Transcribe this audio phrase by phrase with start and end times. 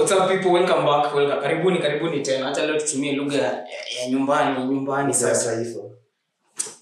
[0.00, 0.52] What's up people?
[0.52, 1.14] Welcome back.
[1.14, 1.40] Welcome.
[1.42, 2.46] karibuni karibuni tena.
[2.46, 3.52] Hata leo tutumie lugha ya,
[4.02, 5.56] ya nyumbani nyumbani Sasa.
[5.56, 5.80] taifa.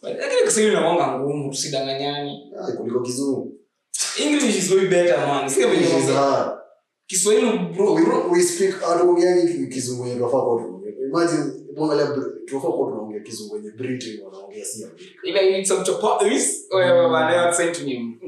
[0.03, 3.53] lakini kiswahili inakwanga ngumu tusidanganyani Ah, kuliko kizungu.
[4.23, 5.49] English is way better man.
[5.49, 5.87] Sio venye
[7.07, 10.63] kiswahili bro, We- we speak hatuongeangi kizungu yenye tunafaa kwa.
[11.09, 11.45] Imagine,
[11.77, 12.07] mwangalia
[12.47, 14.87] tunafaa kwa tunaongea kizungu yenye Britain wanaongea si
[15.25, 18.19] ila ili some chapatis wewe bana accent ni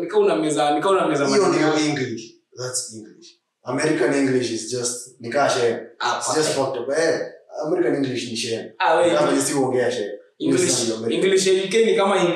[0.00, 2.34] nikaa una meza nikaa una meza hiyo ndio english.
[2.56, 5.48] Thats english american english is just ni kaa
[5.98, 6.88] Ah, it's just fucked up.
[6.98, 7.20] Eh
[7.66, 8.74] american english ni share.
[8.78, 9.14] Ah, wewe.
[9.14, 10.78] kama ni si uongea share English.
[11.10, 12.34] English UK ni kama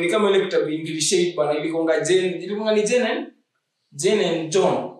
[0.00, 3.26] ni kama ile kitabu English shape bana ilikonga Jane ilikonga ni Jane and
[3.92, 4.92] Jane and John.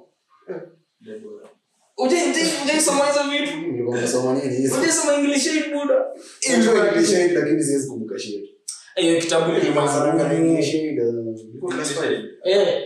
[1.98, 3.56] Uje uje uje soma hizo vitu.
[3.56, 4.76] Nilikuwa nasoma nini hizo?
[4.80, 6.04] Uje soma English 8 buda.
[6.42, 8.56] English aid, lakini siwezi kumbuka shit
[8.96, 12.20] hiyo kitabu ni Nimeanza na English five.
[12.44, 12.82] eh.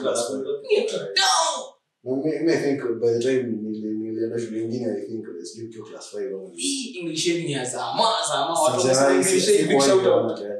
[0.00, 0.42] Class five.
[0.86, 1.04] kitabu
[2.04, 6.16] Me think by the time nilienda shule ingine i think sijui class
[6.54, 10.54] hii English ni ya zama zama watu wanasema English 8 shout kuona out tena.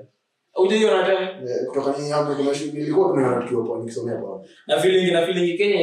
[0.56, 4.16] uje hiyo na tena Eh, kutoka ni hapo kuna shule nilikuwa tunaona tukiwa kwa nikisomea
[4.16, 5.78] kwa na feeling na feeling Kenya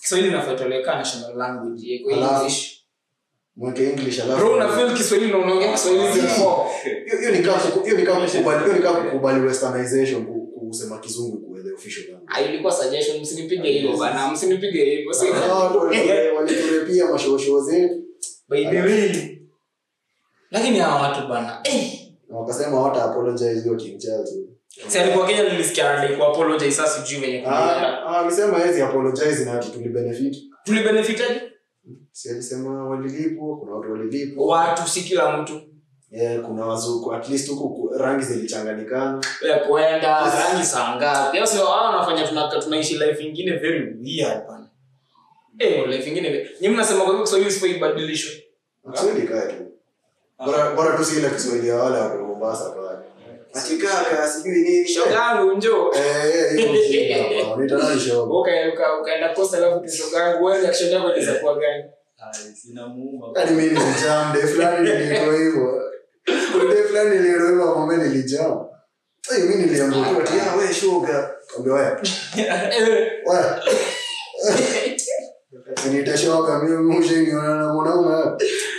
[0.00, 2.84] Kiswahili inafuatoleka national language iko English.
[3.56, 7.96] mweke english alafu bro una feel Kiswahili na unaongea Kiswahili hiyo hiyo ni kama hiyo
[7.96, 10.26] ni kama kukubali hiyo ni kama kukubali westernization
[10.68, 12.32] kusema kizungu kuwe the official language.
[12.34, 15.12] Ah, ilikuwa suggestion msinipige hivyo bana msinipige hivyo
[15.44, 15.78] Ah, watu
[16.36, 17.94] waliturepia mashoshoo zetu.
[18.48, 19.38] By the way
[20.50, 21.92] lakini hawa watu bana eh.
[22.28, 24.34] Wakasema hawata apologize hiyo king charles.
[24.88, 28.82] Si alikuwa Kenya nilisikia anadai ku apologize sasa sijui venye kulienda Ah, ah, alisema hezi
[28.82, 30.36] apologize na ati tulibenefit.
[30.64, 31.40] Tulibenefitaje?
[32.12, 35.60] Si alisema walilipwa kuna watu walilipwa watu si kila mtu
[36.10, 39.58] yeah, kuna wazuku at least huku rangi zilichanganyikana ya
[40.30, 41.46] rangi saa ngapi?
[41.46, 41.64] Sio?
[41.64, 42.26] Wanafanya
[42.60, 44.66] tunaishi life ingine very weird bana.
[45.58, 47.74] Eh life ingine nyinyi mnasema kwa hivyo Kiswahili sifai
[48.92, 49.64] kiswahili kae tu
[50.46, 52.98] bora bora tu si kiswahili ya wale wa mombasa pale.
[53.54, 54.88] Atikaka sijui nini.
[54.88, 55.92] Shoga njoo.
[55.94, 57.56] Eh, eh, hiyo.
[57.60, 58.00] Nitanani
[59.00, 59.80] ukaenda kosa alafu
[60.44, 60.66] wewe
[61.54, 61.84] gani?
[63.36, 63.80] Yaani mimi
[64.40, 64.90] fulani
[65.38, 65.87] hivyo
[66.52, 67.18] Kuna fulani
[69.48, 70.04] mimi niliambiwa.
[70.06, 71.98] Tu ati "Ah, wewe shoga Kaambia, wewe.
[72.36, 73.10] Eh, wewe.
[75.76, 78.36] Usiniite shoga mimi mshiniona na mwanaume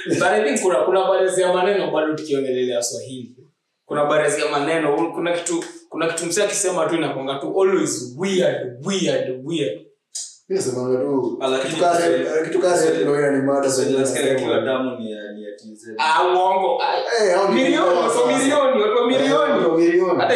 [0.10, 3.36] But I think kuna kuna baadhi ya maneno bado tukiongelelea Swahili.
[3.86, 8.86] Kuna baadhi ya maneno kuna kitu kuna kitu msee akisema tu inakwanga tu always weird
[8.88, 9.82] weird weird.
[17.52, 20.20] Milioni watu milioni.
[20.22, 20.36] Hata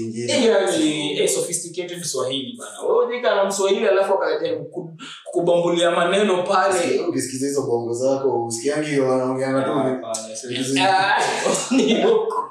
[0.00, 0.32] ingine.
[3.44, 4.90] Mswahili alafu akajaribu ku-
[5.90, 7.00] maneno pale.
[7.08, 11.22] ukisikiza hizo bongo zako usikiangi wanaongeana tu Hapana, siwezi- Ah,
[11.74, 12.44] ni huko.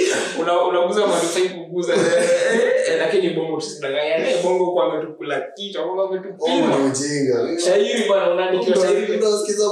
[0.00, 1.94] Una- unaguza manufai kuguza.
[1.94, 6.02] Eh, eh, lakini bongo tusidanganyane Eh, bongo kwa ametukula kichwa bongo
[7.64, 8.02] shairi
[8.34, 9.16] unaandikiwa shairi?
[9.16, 9.68] Unasikiza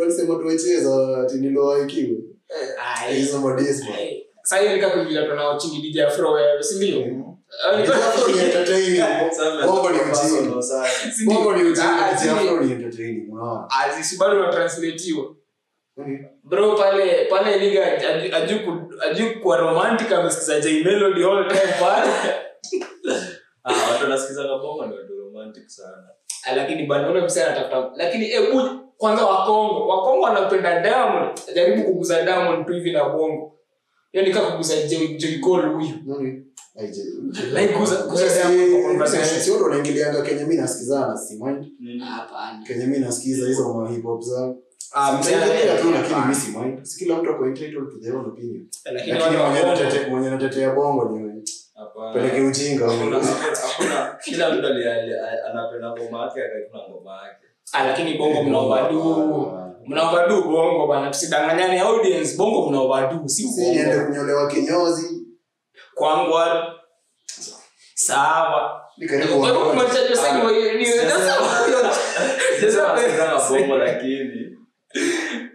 [0.00, 1.34] walisema tuwecheza ati
[3.64, 3.84] hizo.
[4.42, 4.76] Sasa hiyo
[5.56, 7.22] chini DJ Afro wewe si ndio?
[14.02, 15.34] Si bado unatranslatiwa
[16.44, 17.84] bro pale pale liga
[19.02, 22.10] aju- kuwa romantic amesikiza J Melody all time pale.
[23.64, 26.08] Ah, watu wanasikizanga bongo ndio watu romantic sana.
[26.44, 28.60] Ah, lakini bado ule msana anatafuta lakini hebu
[28.96, 31.40] kwanza wakongo wakongo wanapenda diamond.
[31.54, 33.58] Jaribu kuguza diamond tu hivi na bongo.
[34.12, 35.88] Yani kama kuguza J- J Cole huyu.
[39.52, 41.66] Watu wanaingilianga kenye mi nasikizana si mind?
[42.04, 42.64] Hapana.
[42.66, 44.62] Kenye mi nasikiza hizo ma hip hop zangu
[44.94, 45.18] ah
[46.82, 47.30] si kila mtu
[50.10, 51.42] bongo natetea bongo ni
[52.14, 55.14] peleke ujinga Hakuna- hakuna- kila mtu ali- ali-
[55.50, 58.42] anapenda ngoma yake akaituna ngoma yake ah lakini bongo
[59.86, 65.26] mna overdo bongo bana tusidanganyane audience bongo mna overdo si si niende bongo kunyolewa kinyozi
[65.94, 66.74] kwangwa
[67.94, 69.06] sawa ni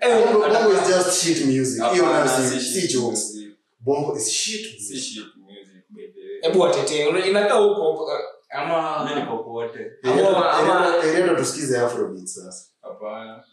[0.01, 3.37] bongo Eh, Bongo- bongo is just shit music hiyo nayo si si- si shit jokes
[3.79, 6.41] bongo is shit Si shit music, by the way.
[6.41, 8.09] hebu watetee inakaa huko
[8.49, 9.63] ama Mi niko.
[10.03, 13.43] Ama- ama- Erienda tusikize afrobeat sasa Hapana.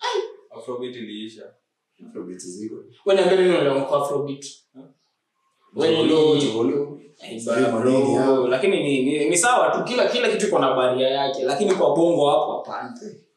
[0.58, 1.42] Afrobeat iliisha.
[2.08, 2.74] Afrobeat ziko.
[3.06, 4.44] wewe niambie nini unaelewa afrobeat
[5.76, 7.00] Wewe ni- Chogolo, chogolo.
[7.20, 8.48] Sijui bana, manini bro, hao.
[8.48, 11.96] lakini ni, ni, ni sawa tu kila kila kitu iko na baria yake lakini kwa
[11.96, 12.94] bongo hapo hapana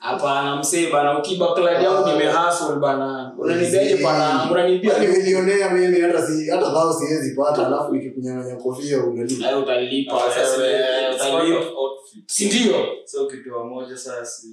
[0.00, 6.50] hapana msee bana ukiba kladi yangu nimehustle bana unanibiaje bana unanibia Yaani mimi hata si
[6.50, 9.56] hata dhao siwezi pata alafu ikikunyanganya kofia unalipa.
[9.58, 12.22] Utalipa Sasa sasa wewe, wewe, it's part utalipa of outfit.
[12.26, 12.74] si ndio
[13.04, 14.46] So ukitoa moja sasa si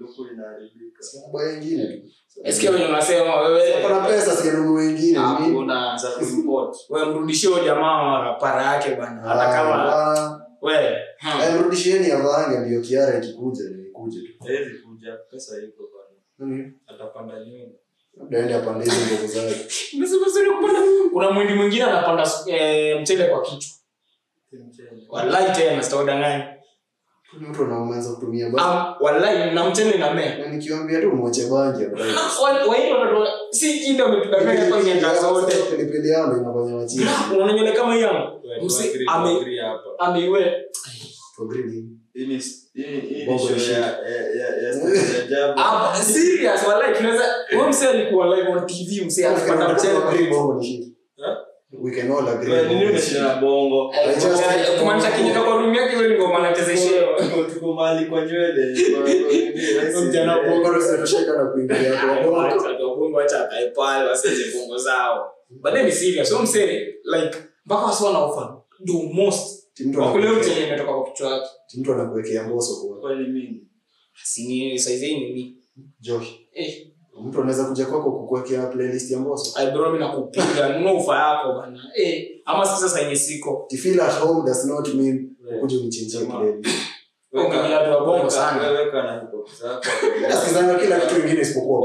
[0.00, 1.00] luku inaharibika.
[1.32, 2.02] Baya wengine tu.
[2.44, 5.18] esikia wenye unasema wewe Kuna pesa sijanunua wengine.
[5.18, 5.34] mimi.
[5.48, 6.76] hakuna Za kuimport.
[6.90, 10.40] wewe mrudishie huyo jamaa para yake bana hata kama
[11.22, 14.34] Ah, mrudishieni Avanga ndio Kiara ikikuja ikuje tu.
[15.00, 15.82] Kuja, pesa iko.
[16.38, 16.72] Mhm.
[16.86, 17.76] Atapanda nyumba.
[18.30, 19.56] Labda apande hizo nguvu zake.
[19.92, 20.80] Nimesema sio kupanda
[21.12, 23.70] kuna mwindi mwingine anapanda eh, mchele kwa kichwa
[24.52, 24.90] Mchele.
[25.08, 26.56] wallahi tena sitaudanganya
[27.30, 28.64] Kuna mtu anaanza kutumia basi.
[29.04, 32.12] Wallahi na mchele na mea Na nikiwaambia tu mwache bangi ambaye.
[32.70, 37.06] waindi si kinda wametudanganya hapa miaka zote Pilipili yao inafanya wachini.
[37.34, 38.40] unaona nywele kama hiyo?
[38.62, 39.60] Msi- ame-
[39.98, 40.64] ameiwe.
[47.68, 49.26] Msee alikuwa live on TV msee
[53.40, 53.94] bongo
[55.10, 56.38] kinyeka kwa yake ni ngoma
[57.74, 58.20] mahali kwa
[64.78, 65.32] zao.
[65.50, 66.28] But ni serious.
[66.28, 66.66] So msee
[67.04, 68.18] like mpaka wasi wana
[68.80, 69.59] do most
[70.66, 71.48] Imetoka kwa kichwa yake
[71.78, 72.42] mtu anakuwekea
[75.18, 75.56] mimi?
[76.00, 76.28] Josh.
[76.52, 76.86] eh
[77.24, 79.58] Mtu anaweza kuja kwako kukuwekea playlist ya mboso.
[79.72, 84.00] bro mimi nakupiga nunua ufa yako bana eh ama sasa sasa yenye siko To feel
[84.00, 85.58] at home does not mean Wewe.
[85.58, 85.76] ukuje
[86.38, 86.68] playlist.
[87.32, 88.70] Weka- ni watu wa bongo weka- sana.
[88.70, 89.86] weka na hip hop zako.
[90.28, 91.80] Nasikizanga kila kitu ingine isipokuwa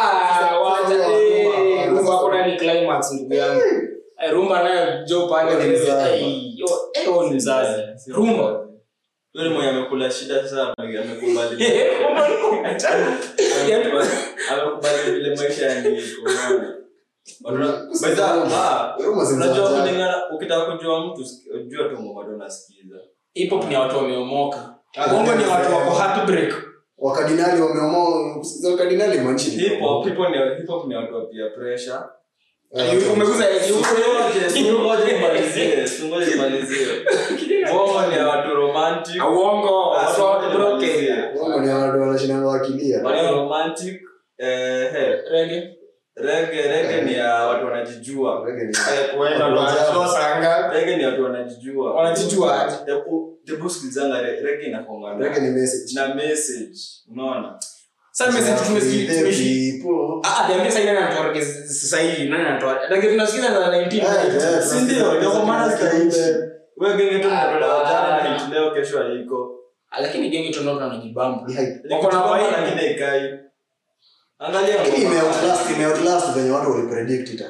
[0.00, 0.60] ah
[1.12, 3.88] eh ndugu yangu Eh,
[4.32, 5.26] rumba nayo jo
[5.58, 6.24] ni mzazi.
[6.94, 7.08] eh eh
[8.08, 8.60] rumba.
[9.34, 11.64] Yule mwenye amekula shida sasa amekubali.
[11.64, 11.92] Eh,
[14.52, 16.00] amekubali vile maisha way,
[18.54, 18.94] ah,
[19.82, 21.24] kulingana ukitaka kujua mtu
[21.68, 22.96] jua tu ngoma ndo unasikiza
[23.34, 24.74] hip ni watu wameomoka.
[25.10, 26.54] Bongo ni watu wako heartbreak.
[26.98, 30.16] Wakadinali wameomoa kusikiza wakardinali manchi hip hop hip
[30.68, 31.26] hop ni watu wa
[31.56, 31.98] pressure
[38.26, 38.56] watu
[39.20, 39.26] Ah,
[40.08, 40.88] watu wa ngoja broken.
[40.88, 41.16] nimalizie.
[41.34, 44.00] Bongo ni watu wanashindana wakilia Watu romantic,
[44.38, 45.76] eh, he, Reggae.
[46.16, 48.44] reggae reggae ni ya watu wanajijua.
[48.46, 50.76] Reggae ni- Eh, Kuenda ndo wanajua saa ngapi.
[50.76, 51.94] reggae ni watu wanajijua.
[51.94, 52.62] Wanajijua.
[52.66, 52.76] Aje?
[52.92, 55.94] Tebu- tebu sikilizanga re- reggae inakuanga na- Reggae ni message.
[55.94, 56.78] na message.
[57.12, 57.58] Unaona
[58.14, 60.22] Sasa message tumesikia- The tumesikia- people.
[60.48, 62.28] Niambie sasa nani anatoa reggae sasa hivi?
[62.30, 62.86] Nani anatoa?
[62.88, 64.80] Reggae tunasikiza za 1990.
[64.84, 66.20] Ndio ndio maana sitaishi
[66.76, 69.50] wewe genge tu ndio jana na hit leo kesho haiko
[70.00, 71.42] lakini genge tunaona wanajibamba.
[71.48, 71.94] Ni hype.
[71.94, 72.50] Wako na vibe.
[72.56, 73.38] lakini ikai
[74.38, 75.14] angalia Lakini ngoma.
[75.20, 77.44] imeoutlast- imeoutlast venye watu walipredict tu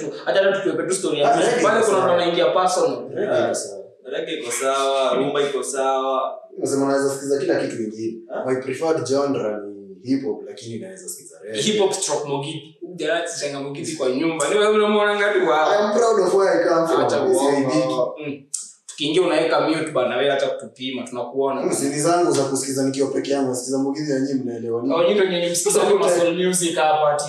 [0.00, 0.40] tu hata
[1.22, 1.44] Pale
[1.84, 3.79] kuna personal.
[4.04, 4.50] Reggae iko sawa.
[4.50, 9.56] Reggae iko sawa rumba iko sawa Nasema naweza sikiza kila kitu ingine my preferred genre
[10.02, 12.76] ni hip hop lakini naweza sikiza reggae Hip hop stroke mogiti.
[12.96, 14.48] Jana chenga mogiti kwa nyumba.
[14.48, 15.78] Ni wewe unamwona ngati wa.
[15.78, 17.94] am proud of where I come from Acha Siaibiki.
[18.26, 18.42] Mm.
[18.86, 21.72] Tukiingia unaweka mute bana wewe hata kutupima tunakuona.
[21.74, 25.14] sini zangu za kusikiza nikiwa peke yangu nasikiza mugizi ya nyinyi mnaelewa nini Au nyinyi
[25.14, 27.24] ndio nyinyi msikiza tu soul music hapa ati.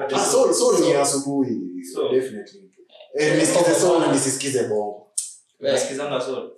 [0.00, 1.60] Ati- soul- soul ni asubuhi
[2.12, 2.70] definitely
[3.14, 5.06] eh nisikize soul na nisisikize bongo
[5.60, 6.50] unasikizanga soul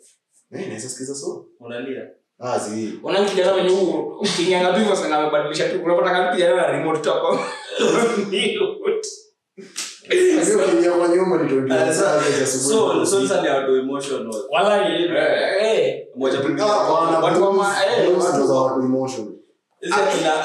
[0.50, 2.02] naweza sikiza soul unalia.
[2.38, 2.58] Ah
[3.02, 5.80] Unaona kijana wenye huu ukinyanga tu hivyo sana amebadilisha tu.
[5.84, 7.38] Unapata kama kijana na remote tu hapo.
[10.44, 13.06] Sio kiingia kwa nyumba ni 21 saa za soul
[15.60, 16.06] eh
[17.66, 18.16] Ah, eh,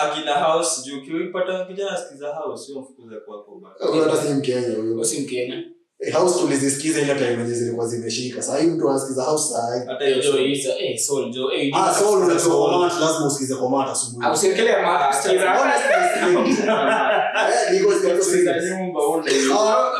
[0.03, 1.97] akina house juu kijana
[2.33, 3.61] house sio mfukuze kwako
[4.33, 5.63] mkenya huyo Mkenya.
[5.99, 8.41] Eh, house tulizisikiza ile time yenye zilikuwa zimeshika.
[8.41, 12.17] Saa hii mtu anasikiza house saa hata hiyo hizo, eh, soul, jo, eh, ah soul
[12.23, 12.69] unajua soul.
[12.69, 14.27] kwa lazima usikize kwa mat asubuhi.
[14.33, 15.33] Usiwekelee ma- sikiza.
[15.33, 15.41] Eh,
[18.23, 19.31] Sikiza nyumba ule.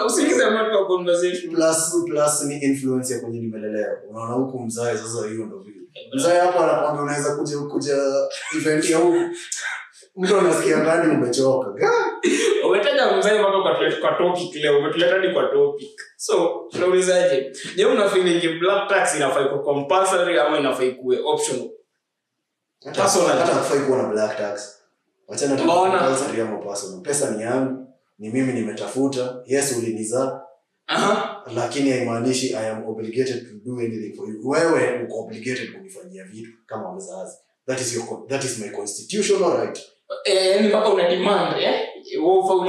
[0.05, 1.53] Usikize ma kwa conversation.
[1.55, 5.77] plus plus ni influence ya kwenye nimelelewa unaona huku mzae sasa hiyo ndo vile.
[6.15, 7.97] Mzae hapa anakwambia unaweza kuja kuja
[8.57, 9.19] event ya huku
[10.17, 11.73] mtu anasikia ndani umechoka
[12.67, 15.89] umetaja mzai mpaka kwa- kwa topic leo umetuleta hadi kwa topic.
[16.17, 21.69] So tunaulizaje je una feeling black tax inafai kuwa compulsory ama inafai kuwe optional?
[22.95, 23.37] Personal.
[23.37, 24.77] hata kufai kuwa na black tax.
[25.27, 27.01] Wachana tu compulsory ama personal.
[27.01, 27.87] Pesa ni yangu
[28.19, 29.41] ni mimi nimetafuta.
[29.45, 30.41] Yes ulinizaa
[30.87, 31.43] aha.
[31.55, 34.49] Lakini haimaanishi i am obligated to do anything for you.
[34.49, 37.37] Wewe uko obligated kunifanyia vitu kama mzazi.
[37.67, 39.81] That is your that is my constitutional right
[40.25, 41.79] yani mpaka una demand eh?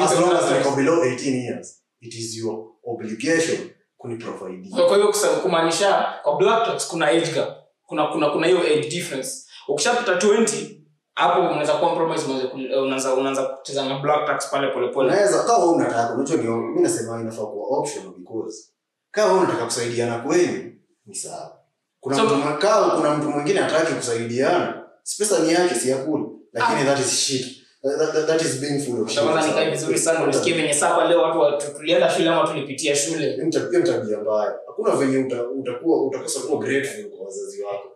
[0.05, 3.59] As long as black below 18 years it is your obligation
[3.97, 4.99] kuniprovidea kwa
[5.43, 7.49] kumaanisha kwa black kuna age gap.
[7.87, 9.31] Kuna kuna kuna hiyo age difference.
[9.69, 10.81] Ukishapita 20
[11.15, 15.09] hapo unaweza compromise ku- unaanza unaanza kucheza na black tax pale pole pole.
[15.09, 18.69] Unaweza kama wewe unataka unacho ni mimi nasema inafaa kuwa optional because
[19.11, 21.59] kama wewe unataka kusaidiana kweli ni sawa.
[22.01, 22.57] Kuna So- mtu mwe-
[22.97, 26.25] kuna mtu mwingine hataki kusaidiana si pesa ni yake si ya kula
[26.59, 27.47] lakini that is shit.
[27.83, 29.23] That, that, that is being full of shit.
[29.47, 33.31] Nikae vizuri sana unisikie venye sapa leo watu watu- tulienda shule ama tulipitia shule.
[33.33, 34.59] Hiyo ni tab- hiyo ni tabia mbaya.
[34.67, 35.19] Hakuna venye
[35.59, 37.93] utakuwa utakosa kuwa grateful kwa wazazi wako.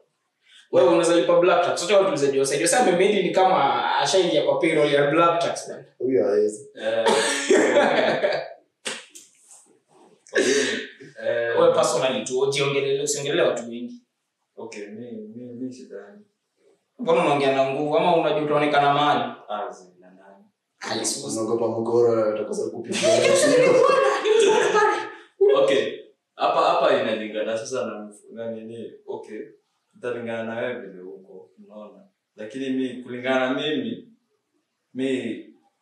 [0.72, 1.80] Wewe unaweza lipa black tax.
[1.80, 5.84] Sote watu tulizajiwa saidio sasa memedi ni kama ashaingia kwa payroll ya black tax bana
[5.98, 6.68] huyo hawezi.
[6.82, 7.06] Eh,
[11.26, 13.94] eh, wewe personally tu ujiongelele usiongelee watu wengi.
[14.56, 14.82] Okay,
[15.70, 16.20] sidhani.
[17.02, 17.96] Mbona unaongea na nguvu?
[17.96, 19.70] Ama unajua utaonekana mali Ah,
[21.32, 23.08] unaogopa mgoro atakosa kupigia
[25.62, 25.98] okay.
[26.34, 27.58] Hapa hapa inalingana.
[27.58, 28.92] Sasa na na nini?
[29.06, 29.40] Okay.
[29.96, 32.04] Italingana na wewe vile huko unaona.
[32.36, 34.08] Lakini mi kulingana na mimi
[34.94, 35.08] mi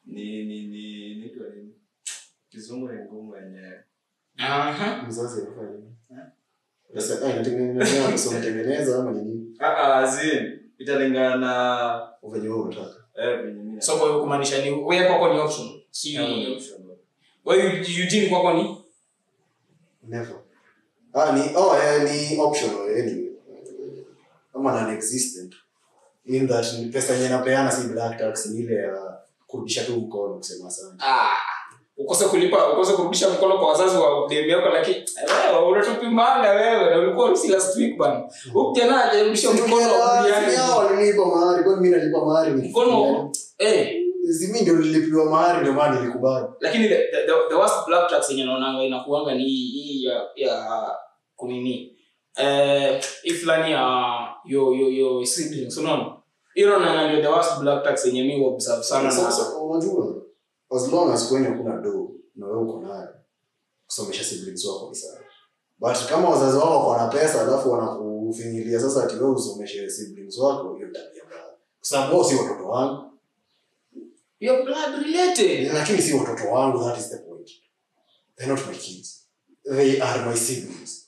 [0.06, 1.74] ni ni ni nitwa nini?
[2.48, 3.84] Kizungu ni ngumu yenyewe
[4.38, 5.02] aha.
[5.08, 5.78] Mzazi anafanya
[6.22, 6.30] ah,
[6.94, 7.26] pesa
[8.30, 9.56] unatengeneza ama ni nini?
[9.58, 12.96] Ah, ah, azin italingana na venye wewe unataka.
[13.22, 15.80] Eh, so kwa hiyo kumaanisha ni wewe kwako ni option?
[15.90, 16.80] Si ni option.
[17.44, 18.76] wewe Eugene kwako ni?
[20.02, 20.36] Never.
[21.12, 23.30] Ah ni oh eh, ni optional anyway
[24.52, 25.54] Kama non existent
[26.24, 30.34] in that ni pesa yenye napeana si black tax ni ile ya kurudisha tu mkono
[30.34, 30.96] kusema asante.
[31.06, 31.36] Ah
[32.00, 34.96] ukose kulipa ukose kurudisha mkono kwa wazazi wa demu yako lakini
[36.50, 38.22] wewe na ulikuwa rusi last week bana.
[38.52, 42.52] Huyu kijana hajarudisha mkono wa Ni kuliani hao walinipa mahari kwani mimi nalipa mahari?
[42.52, 43.96] Mkono eh.
[44.40, 46.46] mimi ndio nilipiwa mahari ndio maana nilikubali.
[46.60, 50.86] Lakini the, the, the, the worst black tax yenye naonanga inakuanga ni hii ya, ya
[51.36, 51.96] kunini.
[52.36, 53.02] Eh
[53.40, 54.10] fulani ya
[54.44, 56.06] yo yo yo siblings unaona?
[56.54, 60.14] Hiyo naona ndio the worst black tax yenye mimi observe sana na unajua
[60.76, 63.14] as long as kwenye hakuna do na wewe uko nayo
[63.86, 65.20] kusomesha siblings wako ni sawa.
[65.78, 70.74] But kama wazazi wako wako na pesa alafu wanakufinyilia sasa ati wewe usomeshe siblings wako
[70.74, 71.42] hiyo tabia mbaya.
[71.78, 73.12] Kwa sababu wao si watoto wangu.
[74.40, 75.72] Your blood related.
[75.72, 77.50] Lakini si watoto wangu that is the point.
[78.36, 79.26] They're not my kids.
[79.76, 81.06] They are my siblings.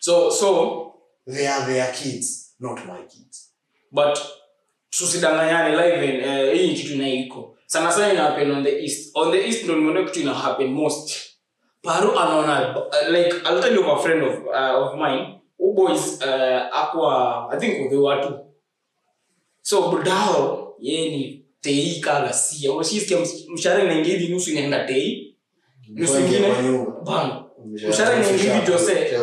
[0.00, 0.94] So so
[1.26, 3.50] they are their kids not my kids.
[3.92, 4.18] but
[4.90, 9.10] tusidanganyane live in eh, hii kitu inaiko sana sana ina happen on the east.
[9.16, 11.16] On the east ndo nimeona kitu ina happen most.
[11.82, 15.40] Paru anaona uh, like i'll tell you a friend of uh, of mine.
[15.58, 18.38] Who boys uh, akwa i think they were two.
[19.62, 22.72] So budao yeye ni tei kala sia.
[22.72, 25.36] Unashisikia mshahara inaingia hivi nusu inaenda tei.
[25.88, 26.54] Nusu ingine
[27.04, 27.44] bang.
[27.88, 29.18] Mshahara ni hivi Jose.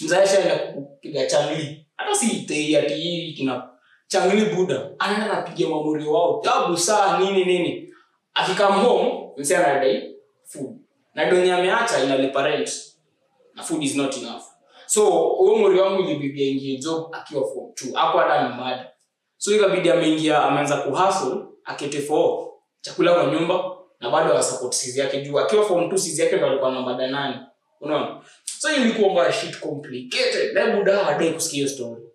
[0.00, 3.68] mzaisha ina kupiga changli hata si tei ati hii kina
[4.08, 4.90] changli buda.
[4.98, 6.40] Anaenda napiga mamuri wao.
[6.44, 7.94] Tabu saa nini nini?
[8.34, 10.76] Akikam home msee anadai food.
[11.14, 12.70] Na donya ameacha inalipa rent.
[13.54, 14.42] Na food is not enough.
[14.86, 17.94] So huyo mori wangu ilibidi aingie job akiwa form two.
[17.94, 18.84] Hapo hata ni
[19.38, 22.48] so ikabidi ameingia ameanza kuhustle akete for
[22.80, 23.64] chakula kwa nyumba
[24.00, 25.20] na bado wasupport sizi yake.
[25.20, 27.40] Juu akiwa form two sizi yake ndo alikuwa namba nane.
[27.80, 28.20] Unaona?
[28.58, 30.52] So ilikuwa mbaya shit complicated.
[30.54, 32.05] Na buda hadai kusikia hiyo story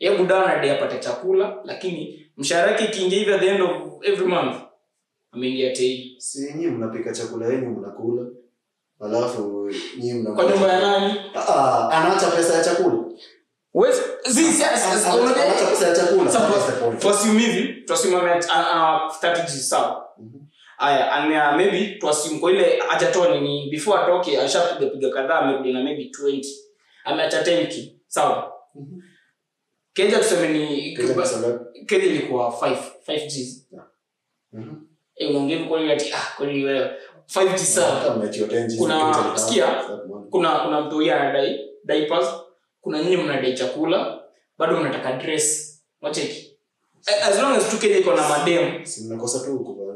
[0.00, 3.70] ye Danadi apate chakula lakini mshahara wake ikiingia hivi at the end of
[4.02, 4.56] every month
[5.32, 8.26] ameingia tei si nyinyi mnapika chakula yenu mnakula.
[9.00, 11.14] Alafu nyinyi mna kwa nyumba ya nani?
[11.34, 12.96] Ah, anaacha pesa ya chakula.
[13.74, 16.30] Wezi- zi- si- si- si- Anaacha pesa ya chakula.
[16.30, 17.00] Sasa, that is the point.
[17.00, 18.42] tuasimu hivi tuasimame
[19.16, 20.06] strategy sawa?
[20.78, 25.82] Aya ame maybe tuassume kwa ile hajatoa nini before atoke ashapiga piga kadhaa amerudi na
[25.82, 26.46] maybe 20
[27.04, 28.52] ameacha 10k sawa
[29.92, 30.96] keja tuseme ni
[31.86, 33.66] Kenya ilikuwa 5 5 gs.
[34.52, 34.74] Mhm.
[35.16, 36.90] eh unaongea hivi ati ah kwa wewe?
[37.34, 39.66] 5 gs sawa Kama umeachiwa 10 Gs, Kuna- Kenya sikia?
[40.30, 42.26] kuna kuna mtu huyu anadai diapers.
[42.80, 44.20] Kuna nyinyi mnadai chakula.
[44.58, 45.76] Bado mnataka dress.
[46.00, 46.46] Wacheki
[47.06, 49.08] Eh, as long as tu Kenya iko na madem Si
[49.40, 49.94] tu kuvaa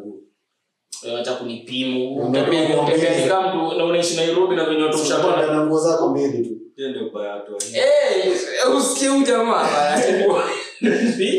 [1.07, 2.17] eh, acha kunipimu.
[2.29, 4.99] Utembea kama mtu na unaishi Nairobi na venye watu
[5.53, 6.57] na nguo zako mbili tu.
[7.75, 9.69] Eh usikie huu jamaa.
[10.85, 10.91] Eh,
[11.21, 11.39] eh,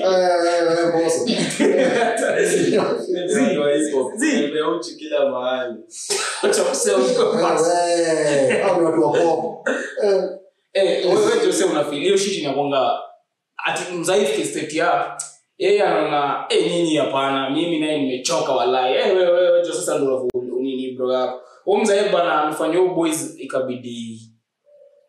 [4.98, 5.74] kila mahali.
[6.42, 9.68] Acha kusema uko fast Wewe, hao ni watu wa pop.
[10.04, 10.24] Eh,
[10.74, 12.02] eh wewe Jose unafeel.
[12.02, 13.00] Hiyo shit inakuanga
[13.66, 15.18] ati mzaifu state ya
[15.58, 17.50] yeye anaona nyinyi hapana.
[17.50, 20.30] Mimi naye nimechoka walai wewe wewe sasa ndo
[20.62, 21.14] nini bro?
[21.14, 21.42] Yako
[21.82, 24.22] mzaifu bana amefanya boys ikabidi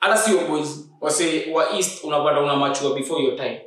[0.07, 0.89] hata sio boys.
[1.01, 3.61] Wase wa east unapata una machua before your time.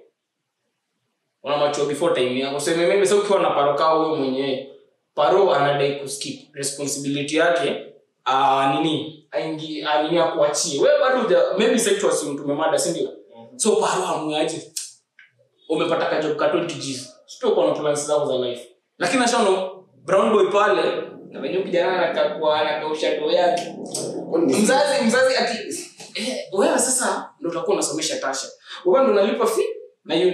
[1.43, 2.39] Una machua before time.
[2.39, 4.69] Yako so mimi sasa ukiwa na paro kao wewe mwenyewe
[5.15, 7.85] paro anadai kuskip responsibility yake
[8.25, 10.81] ah nini aingi anini akuachie.
[10.81, 13.09] Wewe bado maybe sasa tuasi tumemada si ndio?
[13.55, 14.71] So paro amwaje
[15.69, 17.15] umepata ka job ka 20 Gs.
[17.25, 18.67] Sio kwa na plans zako za life.
[18.97, 19.69] Lakini ashaona
[20.05, 20.81] brown boy pale
[21.29, 22.09] na wenyewe kijana
[22.59, 23.75] anakausha yake
[24.47, 28.47] mzazi mzazi ati eh, wewe sasa ndo utakuwa unasomesha tasha.
[28.85, 29.67] Wewe ndo unalipa fee
[30.05, 30.33] na hiyo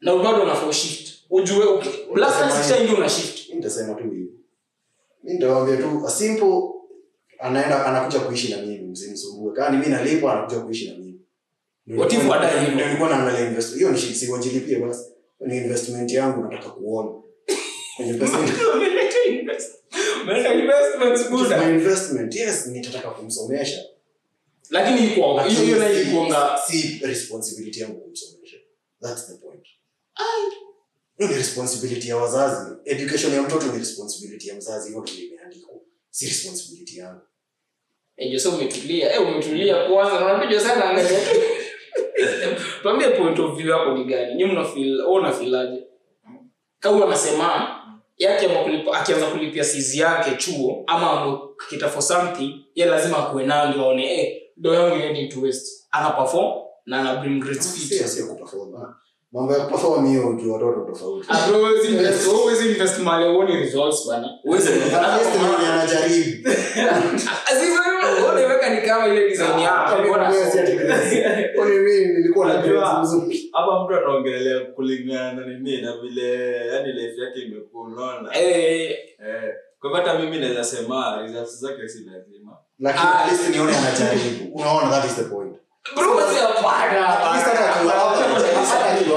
[0.00, 1.12] na bado unafanya shift.
[1.30, 1.64] Ujue
[2.14, 3.54] last time ndio una shift.
[3.54, 4.30] Nitasema tu hivi.
[5.22, 6.62] Mimi nitawaambia tu a simple
[7.38, 11.20] anaenda anakuja kuishi na mimi msimsumbue kama mimi nalipwa anakuja kuishi na mimi.
[11.98, 12.34] What if hivyo?
[12.74, 15.04] ndio nilikuwa naangalia invest hiyo ni shit siwajilipie basi.
[15.40, 17.10] Ni investment yangu nataka kuona.
[17.96, 18.38] Kwenye pesa
[18.74, 19.74] Umeleta invest-
[20.22, 23.82] umeleta investments It is buda investment yes nitataka kumsomesha
[24.70, 28.56] lakini iko hiyo hiyo na ilikuanga si responsibility yangu kumsomesha
[29.02, 29.66] that's the point.
[31.18, 32.76] Hiyo ni responsibility ya wazazi.
[32.84, 34.90] Education ya mtoto ni responsibility ya mzazi.
[34.90, 35.74] Ndio imeandikwa.
[36.10, 37.20] Si responsibility yangu.
[38.16, 39.14] Eh Jose umetulia.
[39.14, 40.20] Eh umetulia kwanza.
[40.20, 41.20] Na unapija sana angalia
[42.82, 44.34] tuambie point of view yako ni gani?
[44.34, 45.82] Nyinyi mna feel wewe una feel aje?
[46.78, 47.80] Kama anasema
[48.18, 53.68] yake kulipa akianza kulipia sizi yake chuo ama kita for something ye lazima akuwe nayo
[53.68, 56.52] ndio aone eh do yangu heading to west ana perform
[56.86, 58.72] na ana bring great Sio- sio kuperform,
[59.32, 61.26] mambo ya kuperform hiyo tu watoto tofauti.
[61.88, 66.48] Invest- wewe invest mahali huoni results bana Huwezi- At least ni mwenye anajaribu.
[68.06, 69.90] Wewe, wewe unaiweka ni kama ile design yako.
[73.52, 78.38] Hapa mtu anaongelea kulingana na nini na vile yani life yake imekuwa unaona?
[78.38, 78.96] Eh eh
[79.80, 82.56] kwa hata mimi naweza sema results zake si lazima.
[82.80, 83.24] Lakini Ah.
[83.24, 84.54] at least nione anajaribu.
[84.54, 85.56] Unaona that is the point.
[85.94, 87.94] Bro wasi hapana At hata hata akiwa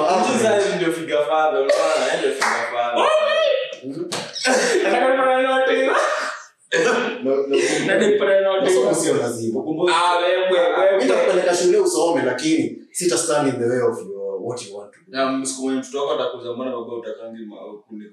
[0.09, 0.43] average.
[0.43, 2.17] Sasa ndio figure father unaona?
[2.19, 3.09] Ndio figure father
[4.83, 5.89] nataka nipate note
[7.23, 7.57] No- no-
[7.87, 11.03] na nipate note masomo sio lazima ah wewe Mimi wewe.
[11.03, 14.99] Nitakupeleka shule usome lakini sita stand in the way of your, what you want to
[15.07, 15.17] do.
[15.17, 17.39] Na siku moja mtoto wako atakuza mbona baba utakangi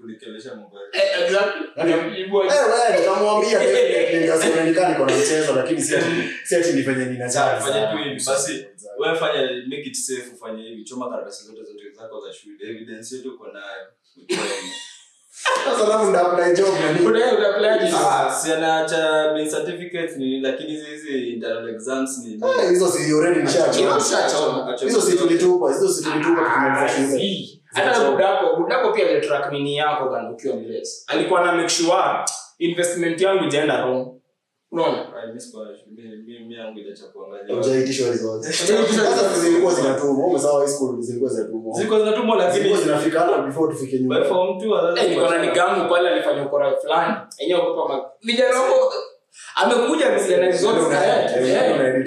[0.00, 2.22] kunikelesha mambo yake exactly.
[2.22, 7.74] Ibu- wewe, nitamwambia definitely nikasema nikaa mchezo lakini si ati ni venye ninajali Sawa, fanya
[7.74, 7.92] sana.
[7.92, 8.66] tu hivi, basi.
[8.98, 10.84] wewe fanya make it safe ufanye hivi.
[10.84, 13.86] Choma karatasi zote zote zako za shule evidence yote uko nayo
[17.94, 23.40] Ah, si anaacha main certificate ni lakini hizi hizi internal exams ni hizo si already
[23.42, 23.94] nishachoma.
[23.94, 24.76] Hizo ushachoma.
[24.80, 27.48] hizo si tulitupa hizo si tulitupa tukimaliza shule.
[27.72, 31.04] hata budako budako pia alitrack yako bana ukiwa mlezi.
[31.06, 32.24] Alikuwa na make sure
[32.58, 34.12] investment yangu ijaenda wrong.
[34.72, 35.05] Unaona
[38.42, 41.80] Sasa zilikuwa zinatumwa umesahau school zilikuwa zinatumwa.
[41.80, 44.24] Ziko zinatumwa lakini zinafika hata before tufike nyuma.
[44.24, 47.14] Form two, niko na nigamu pale alifanya ukora fulani.
[47.38, 48.92] Enyewe ogopa vijana wako
[49.56, 50.92] amekuja amekuja na results.
[51.36, 52.02] Eh, anadai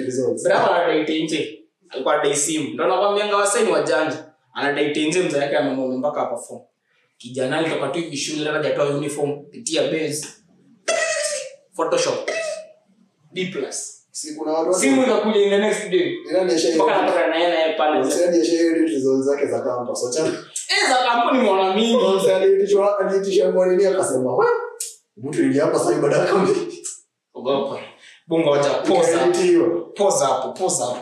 [2.86, 4.24] nakwambianga waseni wajanja.
[4.54, 6.60] Anadai tenje mzee yake amemwomba mpaka perform
[7.18, 10.26] kijana alitoka tu hivi shule hajatoa uniform pitia base.
[11.76, 12.30] Photoshop
[13.32, 13.96] d plus.
[14.38, 16.16] Kuna watu simu ikakuja in the next day.
[16.32, 20.26] Nani asha mpaka na yeye pale Msanii asha results zake za campus wacha
[20.72, 21.96] eh za kampuni mwana mingi.
[22.16, 24.46] Msanii aliitishwa aliitishwa mwanini akasema we
[25.16, 26.40] mtu ili hapa sasa ibada yako
[27.34, 27.78] ogopa.
[28.26, 29.10] Bunga wacha poza.
[29.12, 29.68] Ikaeditiwa.
[30.26, 30.98] hapo poza hapo.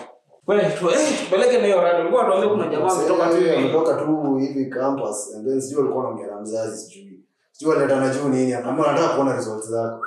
[0.46, 4.36] Wewe tu eh tupeleke na hiyo rado ulikuwa tuambie kuna jamaa ametoka tu Msanii tu
[4.40, 7.20] hivi campus and then sijui alikuwa anaongea na mzazi sijui.
[7.52, 10.00] Sijui aleta na juu nini akaambia nataka kuona results zako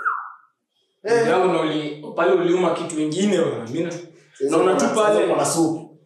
[1.03, 3.65] yangu na uli pale uliuma kitu ingine bwana.
[3.67, 3.99] Mimi na-
[4.49, 5.27] Naona tu pale.
[5.27, 5.97] kuna supu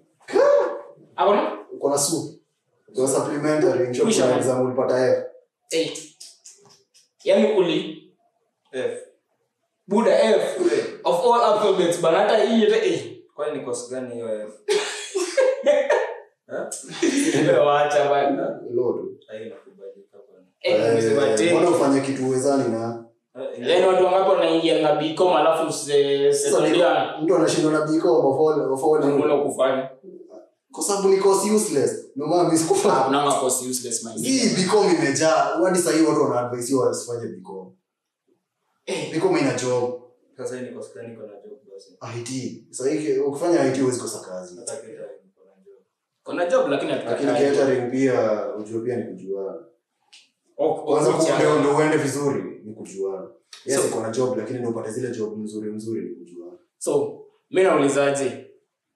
[1.15, 2.39] au na kuna supu
[2.95, 5.23] soup supplementary ndio exam ulipata F
[5.71, 5.97] eh.
[7.23, 8.11] yani uli
[8.71, 9.01] F.
[9.87, 10.57] Buda F
[11.03, 13.11] of all alphabets bana hata hii hata eh.
[13.35, 14.49] Kwani ni kosi gani hiyo F?
[15.67, 15.87] Eh?
[17.47, 18.59] Wewe waacha bana.
[18.71, 20.45] low Haina kubalika bwana.
[20.61, 21.51] Eh, nimesema Eh, tena.
[21.51, 23.05] mbona ufanye kitu uwezani na
[23.41, 25.65] Eh, Yaani watu wangapi wanaingia na Bcom alafu
[27.21, 29.89] mtu anashindwa na biko of all mbona kufanya?
[30.71, 32.05] kwa sababu ni course useless.
[32.15, 32.95] Ndio maana mimi sikufanya.
[32.95, 35.35] Hakuna course useless my hii bicom imejaa.
[35.63, 37.71] Hadi sasa hivi watu wana advise wasifanye bicom
[38.85, 40.01] Eh, bicom ina job.
[40.37, 42.19] Sasa ni kosi gani iko job basi?
[42.19, 44.55] IT sasa hii ukifanya IT huwezi kosa kazi.
[44.59, 45.75] Hata kita iko na job.
[46.23, 47.91] kuna job lakini lakini catering.
[47.91, 49.57] pia ujue pia ni kujuana.
[50.85, 53.27] Kwanza ku- ndio ndio uende vizuri ni kujuana.
[53.65, 56.57] Yes So- iko na job lakini ndio upate zile job nzuri nzuri ni kujuana.
[56.77, 58.45] So mi naulizaje?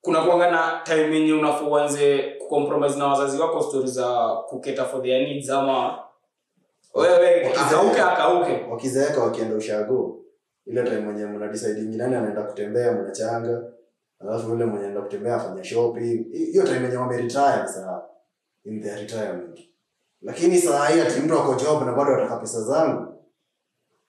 [0.02, 5.04] Kuna kuanga na time yenye unafaa uanze kucompromise na wazazi wako stori za kuketa for
[5.04, 6.00] their needs ama
[6.96, 8.66] wewe akauke akauke.
[8.72, 10.26] Wakizeeka wakienda ushago.
[10.66, 11.48] Ile time mwenye mna
[11.98, 13.64] nani anaenda kutembea mnachanga
[14.20, 18.02] alafu yule mwenye anaenda kutembea afanya shopping hiyo time yenye wameretire saa
[18.64, 19.60] in their retirement.
[20.22, 23.16] Lakini saa hii ati mtu ako job na bado ataka pesa zangu hata mimi sikuwa
[23.16, 24.09] naona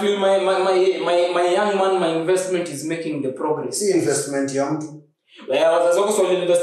[0.00, 3.78] feel my, my, my, my, my young man my investment is making the progress.
[3.78, 5.02] Si investment ya mtu.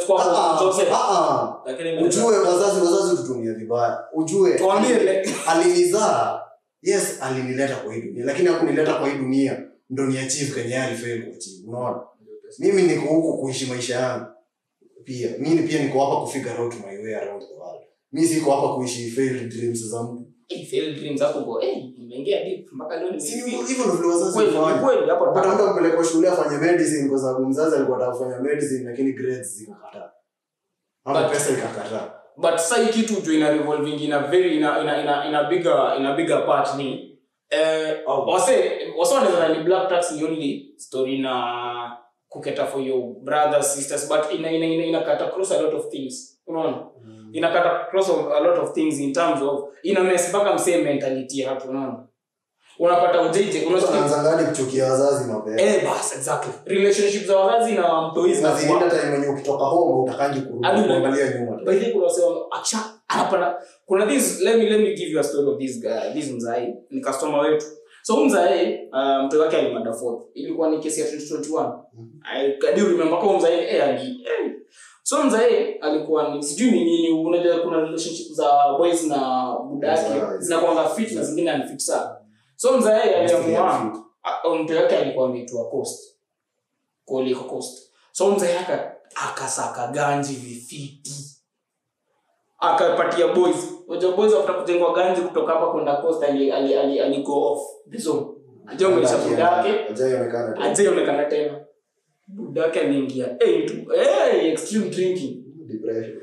[0.07, 0.29] Kwako
[0.91, 1.71] Ah, ah, ah.
[2.05, 4.03] Ujue wazazi wazazi tutumie vibaya.
[4.13, 4.57] Ujue
[5.47, 6.41] alinizaa
[6.81, 8.25] yes alinileta kwa hii dunia.
[8.25, 10.75] Lakini akunileta kwa hii dunia ndo ni achieve kenye
[11.25, 12.01] kuachieve unaona?
[12.59, 14.25] Mimi niko huku kuishi maisha yangu.
[15.03, 17.81] Pia mimi pia niko hapa kufigure out my way around the world.
[18.11, 22.67] Mimi siko hapa kuishi failed dreams za mtu Eh, dreams hapo go eh nimeingia deep
[22.71, 23.11] mpaka leo
[25.55, 30.11] mtu ampelekwa shule afanye medicine kwa sababu mzazi alikuwa anataka kufanya medicine lakini grades zikakataa.
[31.05, 32.13] Ama pesa ikakataa.
[32.37, 36.13] but sasa hii kitu jo ina revolving ina very ina ina ina, ina bigger ina
[36.15, 37.17] bigger part ni
[37.49, 41.97] eh wase wase wanaweza ni black tax ni only story na
[42.29, 45.89] kuketa for your brothers sisters but ina ina ina, ina cut across a lot of
[45.89, 46.77] things unaona?
[47.05, 47.29] Mm.
[47.33, 51.41] inakata cross of a lot of things in terms of ina mess mpaka msee mentality
[51.41, 52.07] hapo unaona?
[52.79, 55.61] Unapata ujeje unazangani kuchukia wazazi mapema?
[55.61, 56.53] Eh bas exactly.
[56.65, 61.57] Relationship za wazazi na mtoi na zingine zinakuwa time ukitoka home utakangi kurudi kuangalia nyuma.
[61.65, 62.77] By the kuna wasema acha
[63.07, 66.31] hapana kuna this let me let me give you a story of this guy this
[66.31, 67.65] mzai ni customer wetu.
[68.01, 71.79] So huyu mzai uh, mtoi wake alimada fourth ilikuwa ni kesi ya 2021
[72.23, 74.51] i can remember kwa mzai eh ali eh.
[75.03, 80.09] So mzai alikuwa ni sijui ni nini unajua kuna relationship za boys na buda yake
[80.95, 82.15] fit na zingine unfit sana.
[82.55, 86.15] So mzai aliamua Ah, mtu yake alikuwa ameitwa coast.
[87.05, 87.91] Kuliko coast.
[88.11, 91.13] So mzee aka akasaka ganji vifiti.
[92.59, 93.55] Akapatia boys.
[93.87, 97.61] Unajua boys after kujengwa ganji kutoka hapa kwenda coast ali ali ali, ali go off
[97.91, 98.25] the zone.
[98.67, 101.65] Ajua mwisha budake ajaionekana ajaonekana tena
[102.27, 105.43] budake ameingia yani tu eh extreme drinking.
[105.67, 106.17] Depression.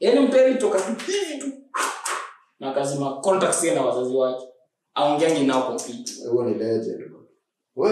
[0.00, 1.46] Yaani mpeli toka tu hivi tu.
[2.60, 4.44] Na wazazi wake.
[4.94, 7.10] Aongeangi nao complete huo ni legend
[7.76, 7.90] we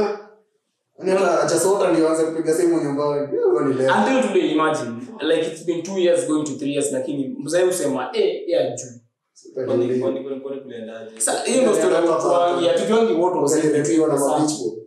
[1.43, 3.39] achasota ndio kupiga simu nyumbani.
[3.39, 3.97] Huo ni legend.
[3.99, 4.93] Until today imagine.
[5.21, 9.03] Like it's been two years going to three years lakini mzee usema eh ya juu.
[11.45, 11.61] Hiyo.
[11.63, 14.82] ndio story ya tuangi wote what was in between Ukiwa na the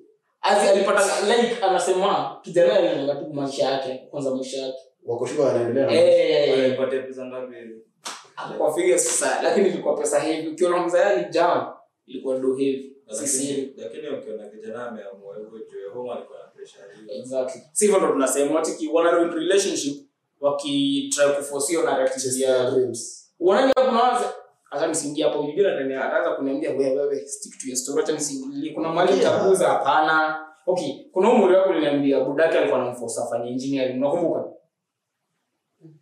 [0.46, 4.78] mabichbo alipata like anasema kijana alilenga tu maisha yake kwanza maisha yake.
[5.06, 6.52] Wako shule wanaendelea eh.
[6.60, 7.56] Walipatia pesa ngapi?
[7.56, 7.82] Hivi?
[8.76, 10.48] figure sasa lakini ilikuwa pesa heavy.
[10.48, 11.74] Ukiona mzee alijam
[12.06, 12.92] ilikuwa do heavy.
[13.12, 17.16] Sisi Lakini lakini ukiona kijana ameamua hivyo juu home alikuwa na pressure hiyo.
[17.22, 17.62] exactly.
[17.72, 20.06] Si hivyo ndo tunasema wati wana ruin relationship
[20.42, 23.32] wakitry kuforce hiyo narrative ya dreams.
[23.40, 24.34] Unaona kuna waza
[24.70, 28.04] hata msingi hapo yule ndani ataanza kuniambia wewe wewe stick to your story.
[28.04, 29.58] Acha msingi kuna mwalimu Yeah.
[29.68, 30.46] hapana.
[30.68, 33.98] Okay kuna umri wako uliniambia budake alikuwa anamforce afanye engineering.
[33.98, 34.44] Unakumbuka?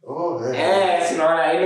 [0.08, 1.62] Oh eh eh sinaona eh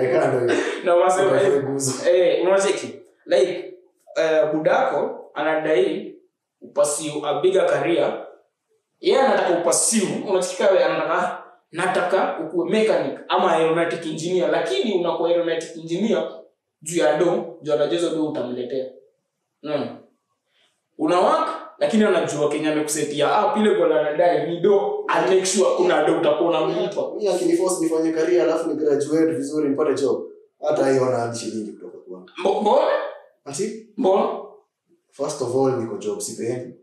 [0.00, 1.64] eh, kando na wasema eh,
[2.06, 3.74] eh unacheki like
[4.16, 6.14] uh, budako anadai
[6.60, 8.26] upasiu a bigger career.
[9.00, 15.76] Yeye anataka upasiu unachikika wewe anataka nataka ukuwe mechanic ama aeronautic engineer lakini unakuwa aeronautic
[15.76, 16.30] engineer
[16.82, 18.86] juu ya do juu anajezo do utamletea.
[19.62, 19.98] Unaona
[20.98, 21.46] una
[21.78, 26.50] lakini anajua kenya amekusetia up ile goal anadai ni do make sure kuna do utakuwa
[26.50, 27.02] unamlipa.
[27.16, 30.22] Mi akiniforce nifanye career alafu ni graduate vizuri nipate job.
[30.68, 32.86] Hata hiyo na shilingi kutoka kwangu mbona
[33.44, 34.28] ati mbona
[35.10, 36.74] first of all niko job sipendi.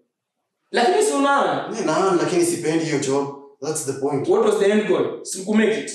[0.72, 1.68] Lakini si unaona?
[1.72, 4.28] Mimi naona lakini sipendi hiyo job that's the point.
[4.28, 5.24] What was the end goal?
[5.26, 5.92] Si kumake it.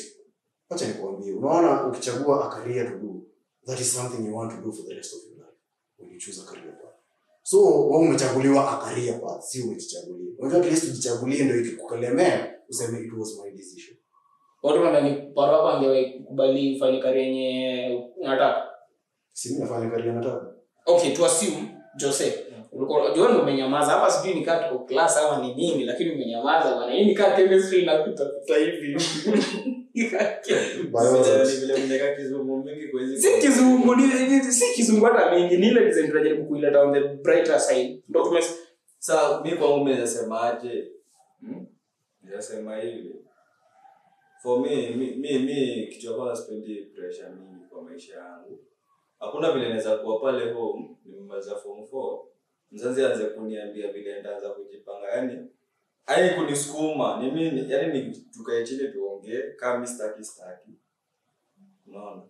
[0.70, 3.22] Acha nikuambie unaona ukichagua a career to do
[3.66, 5.56] that is something you want to do for the rest of your life
[5.98, 6.96] when you choose a career path.
[7.42, 10.32] So wewe umechaguliwa a career path si umejichagulia.
[10.38, 13.96] Unajua at least ujichagulie ndio ikikulemea useme it was my decision.
[14.62, 18.68] Watu wanadhani paro hapa angewahi kukubali ufanye career yenye unataka?
[19.32, 20.54] Si mimi nafanya career nataka.
[20.86, 21.68] Okay to assume
[22.00, 22.41] jose
[22.72, 23.92] ndo umenyamaza.
[23.92, 28.24] Hapa sijui nikaa tuko class ama ni nini lakini umenyamaza bana hii nikaa chemistry inapita
[28.24, 29.00] pita hivi
[33.20, 33.94] si kizungu
[34.52, 35.56] si kizungu hata mingi.
[35.56, 38.02] Ni ile design tunajaribu kuileta on the brighter side.
[38.08, 38.40] Ndo tume
[38.98, 40.88] sa mi kwangu mi nasemaje
[41.40, 41.66] hmm?
[42.22, 43.14] nasema hivi.
[44.42, 48.58] For me mi, mi, kitu ya kwanza sipendi pressure mingi kwa maisha yangu.
[49.18, 52.31] Hakuna vile naweza kuwa pale home nimemaliza form four
[52.72, 55.46] mzazi aanze kuniambia vile nitaanza kujipanga yani
[56.06, 60.70] ai kunisukuma ni mimi yani ni tukae chini tuongee kama staki staki
[61.86, 62.22] unaona?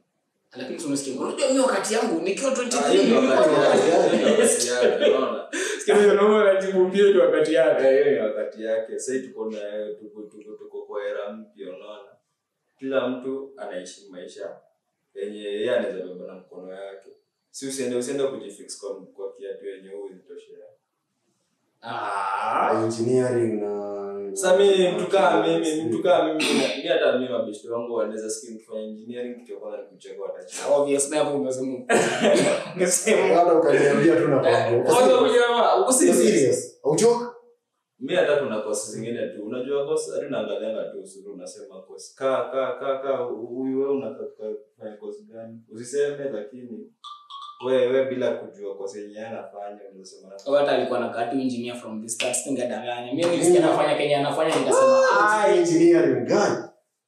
[0.57, 2.21] Lakini tumesikia unajua mimi wakati yangu?
[2.21, 5.49] Nikiwa Ah, hiyo ndio 23 wakati yake, hiyo wakati yake, unaona?
[5.79, 7.85] Sikia mimi naomba najibu wakati yake.
[7.87, 8.99] Eh, ni wakati yake.
[8.99, 9.61] Sasa tuko na
[10.01, 12.11] tuko, tuko, tuko kwa era mpya unaona?
[12.79, 14.57] Kila mtu anaishi maisha
[15.15, 17.09] yenye yeye anaweza beba na mkono yake
[17.53, 20.59] si usiende usiende kujifix kwa, kwa kiatu yenye huu zitoshea
[21.83, 22.83] ah.
[22.85, 23.83] Engineering na
[24.33, 26.45] sasa mi mtu kaa mimi mtu mimi
[26.83, 31.11] mi hata mimi mabeshte wangu wanaweza sikia kufanya engineering kitu kwa ni kucheka watacheka obvious
[31.11, 31.79] na hapo unasema
[32.77, 34.39] unasema hata ukaniambia tu na
[34.85, 36.81] kwanza kujamaa uko Uko serious?
[36.83, 37.35] Hauchoka
[38.03, 39.43] mimi hata kuna kosi zingine tu.
[39.45, 44.25] Unajua kosi hadi naangalianga tu usuru unasema kosi ka ka ka ka huyu wewe unataka
[44.75, 45.61] kufanya kosi gani?
[45.73, 46.91] Usiseme lakini
[47.67, 52.09] we we bila kujua kwa yenye anafanya unasema hata alikuwa na katu engineer from the
[52.09, 56.57] start singadanganya mimi nilisikia anafanya Kenya anafanya nikasema Ah, ai engineering gani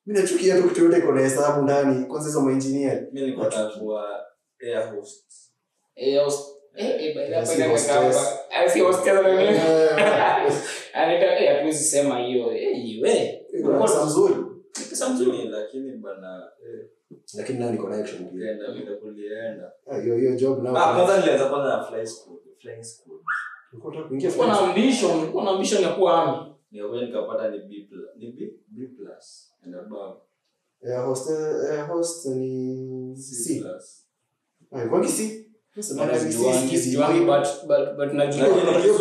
[0.06, 3.02] mimi nachukia tu kitu yote iko na hesabu ndani kwanza hizo engineer.
[3.12, 4.24] Mimi nilikuwa nataka kuwa
[4.62, 5.24] air host.
[5.96, 6.48] Air host.
[11.72, 12.52] Sema hiyo.
[12.56, 12.74] Eh
[13.82, 14.34] pesa mzuri
[14.90, 16.86] pesa mzuri lakini lakini bana eh,
[17.34, 18.50] lakini nayo ni connection pia
[19.90, 23.18] Ah, hiyo hiyo job ah kwanza nilianza kwanza na fly school flying school.
[23.72, 26.54] Ulikuwa unataka kuingia Ulikuwa na ambition ulikuwa na ambition ya kuwa army.
[26.70, 30.18] Nikakuja nikapata ni b plus ni b b plus and above.
[30.86, 33.34] Air hostess air host ni c.
[33.34, 33.60] C.
[33.60, 34.06] plus.
[34.72, 35.40] Ah, kwangi C.
[35.74, 37.24] Sasa Bado nani C, sijuangi, C, C, sijuangi, C.
[37.24, 38.46] but but but najua.
[38.48, 38.94] Lakini Lakini hiyo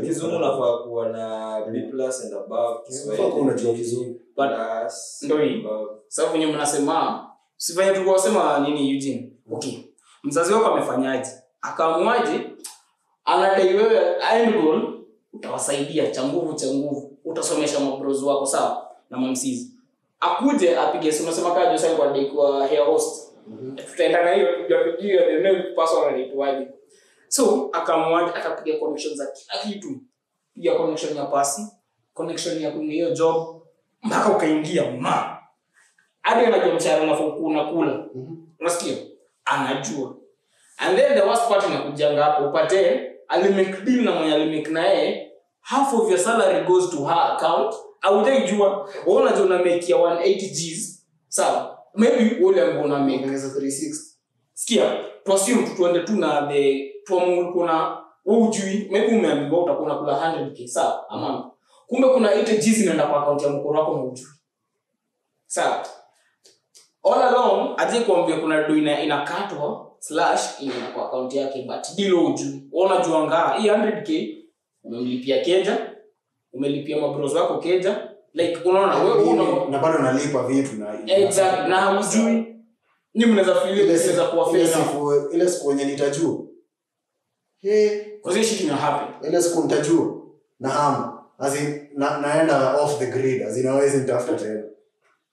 [0.00, 1.56] kizungu- nafaa kuwa na
[3.40, 4.20] unajua kizungu.
[5.22, 5.66] Ndo hii.
[6.08, 7.25] sababu venye mnasema
[7.56, 9.32] sifanye tu sema nini Eugene?
[9.52, 9.78] Okay.
[10.24, 11.30] Mzazi wako amefanyaje?
[11.60, 12.50] Akaamwaje
[13.24, 15.00] anadai wewe end goal
[15.32, 17.18] utawasaidia cha nguvu cha nguvu.
[17.24, 18.90] Utasomesha mabros wako sawa?
[19.10, 19.70] Na mamsizi
[20.20, 23.32] akuje apige simu sema kaa Jose alikuwa anadai kuwa hair host
[23.90, 24.48] tutaenda na hiyo
[24.96, 26.68] tujue the name person anaitwaje
[27.28, 29.88] so akamwaje akapiga connection za kila kitu.
[30.54, 31.62] Piga connection ya pasi
[32.14, 33.62] connection ya kwenye hiyo job
[34.02, 35.35] mpaka ukaingia ma
[36.26, 38.36] hadi anajua mchana unakula Mhm.
[38.60, 38.96] unasikia?
[39.44, 40.16] Anajua.
[40.76, 45.32] And then the worst part inakujanga hapo upate alimake deal na mwenye alimake na yeye
[45.60, 47.74] half of your salary goes to her account.
[48.00, 51.06] Aujaijua wewe unajua unamekia 180 gs.
[51.28, 51.78] Sawa.
[51.94, 54.16] Maybe ule ambao unamake Ongeza 360.
[54.52, 56.92] sikia tuassume tuende tu na the
[58.24, 61.50] wewe ujui maybe umeambiwa utakuwa unakula 100k sawa ama
[61.86, 64.26] kumbe kuna 80 gs inaenda kwa akaunti ya mkoro wako na ujui
[65.46, 65.85] sawa
[67.12, 72.26] all along aje kuambia kuna do ina inakatwa slash inaenda kwa account yake but dilo
[72.26, 74.36] ujui unajua ngaa hii 100k
[74.84, 75.92] umemlipia keja
[76.52, 81.80] umelipia mabros wako keja like unaona wewe una na bado nalipa vitu na exact na
[81.80, 82.52] hamjui.
[83.14, 84.68] Ni mnaweza feel Ile mnaweza kuwa ile
[85.32, 86.38] ile siku yenye nitajua.
[87.58, 87.90] Hey,
[88.22, 89.28] kwa hiyo shit ina happen.
[89.30, 90.22] Ile siku nitajua.
[90.60, 91.18] Na hamu.
[91.38, 93.42] As in, na, naenda off the grid.
[93.42, 94.62] As in hawezi nitafuta tena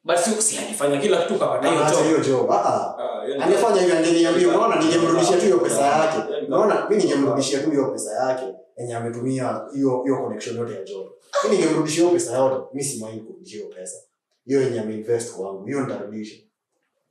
[0.03, 2.03] but si alifanya kila kitu kapata hiyo job.
[2.05, 2.95] hiyo job ah ah.
[2.99, 6.45] Ah, hiyo ni- angefanya hivyo angeniambia unaona ningemrudishia tu hiyo pesa yake.
[6.47, 8.45] unaona mi ningemrudishia tu hiyo pesa yake
[8.77, 11.07] yenye ametumia hiyo hiyo connection yote ya job.
[11.43, 13.97] Mi ningemrudishia hiyo pesa yote mi si kurudishia hiyo pesa.
[14.45, 16.35] Hiyo yenye ameinvest kwangu hiyo nitarudisha.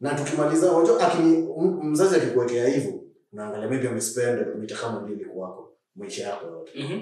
[0.01, 1.49] Na tukimaliza unajua akini
[1.83, 2.93] mzazi akikuwekea hivyo
[3.33, 6.73] unaangalia maybe amespend mita kama mbili kwako maisha yako yote.
[6.79, 7.01] Mhm.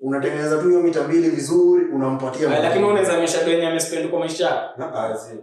[0.00, 4.82] Unatengeneza tu hiyo mita mbili vizuri unampatia lakini unaweza mesha do amespend kwa maisha yake
[4.82, 5.36] Ah, Kazi.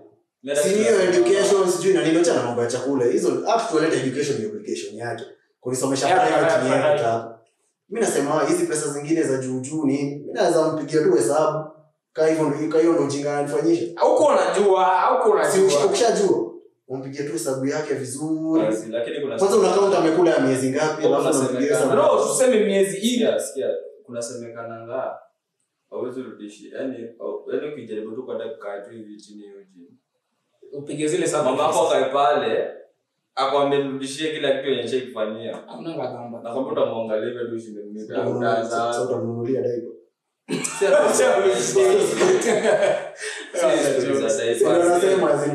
[0.64, 3.06] si hiyo education sijui na nini achana mambo ya chakula.
[3.06, 3.32] Hizo
[3.72, 4.38] tuelete education
[4.94, 5.24] ni yake
[5.60, 7.38] kunisomesha private ni yake yeah.
[7.90, 10.16] mimi nasema hizi pesa zingine za juu juu nini?
[10.16, 11.70] Mimi naweza mpigia tu hesabu.
[12.14, 16.52] Kaa hivyo ndio kaa hiyo ndio ujinga ananifanyisha auko unajua auko si unajua ukishajua
[16.88, 18.64] umpigie tu hesabu yake vizuri.
[18.90, 21.92] Lakini kuna kwanza unakaunta amekula ya miezi ngapi alafu unampigia hesabu.
[21.92, 23.70] Bro tuseme miezi ile sikia,
[24.08, 25.18] kunasemekananga
[25.90, 26.70] hauwezi rudishi.
[26.72, 26.98] Yani
[27.54, 29.88] yani ukijaribu tu kwenda kukaa tu hivi chini hiyo chini.
[30.72, 32.72] Upige zile mama yako sababu pale
[33.36, 38.00] akwambie nirudishie kila kitu yenye shaikufanyia hamna gamba nakwambia utamwangalia hivyo tu ushinde mimi
[38.70, 39.88] Sasa utamnunulia daipa
[43.54, 44.00] sasa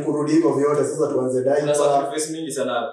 [0.04, 2.92] kurudi hivyo vyote sasa tuanze daipa mingi sana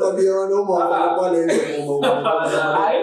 [0.00, 0.72] tabia wanaume
[1.44, 1.60] nje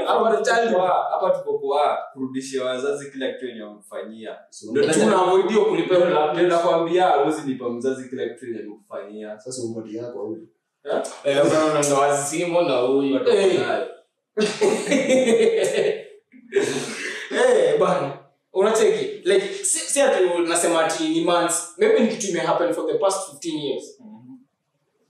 [0.05, 4.37] hapa tuko kwa- hapa tuko kwa kurudishia wazazi kila kitu yenye wamekufanyia.
[4.71, 6.43] Ndio na- tunaavoidio kulipia ndio laptop.
[6.47, 9.39] nakwambia huwezi nipa mzazi kila kitu yenye amekufanyia.
[9.39, 10.37] Sasa umpati yako au?
[11.23, 13.19] Eh, bwana, wazimo na huyu.
[13.29, 13.59] Eh.
[17.31, 18.17] Eh, bana
[18.53, 21.73] unacheki like si, ati nasema ati ni months.
[21.77, 23.99] Maybe ni kitu imehappen for the past 15 years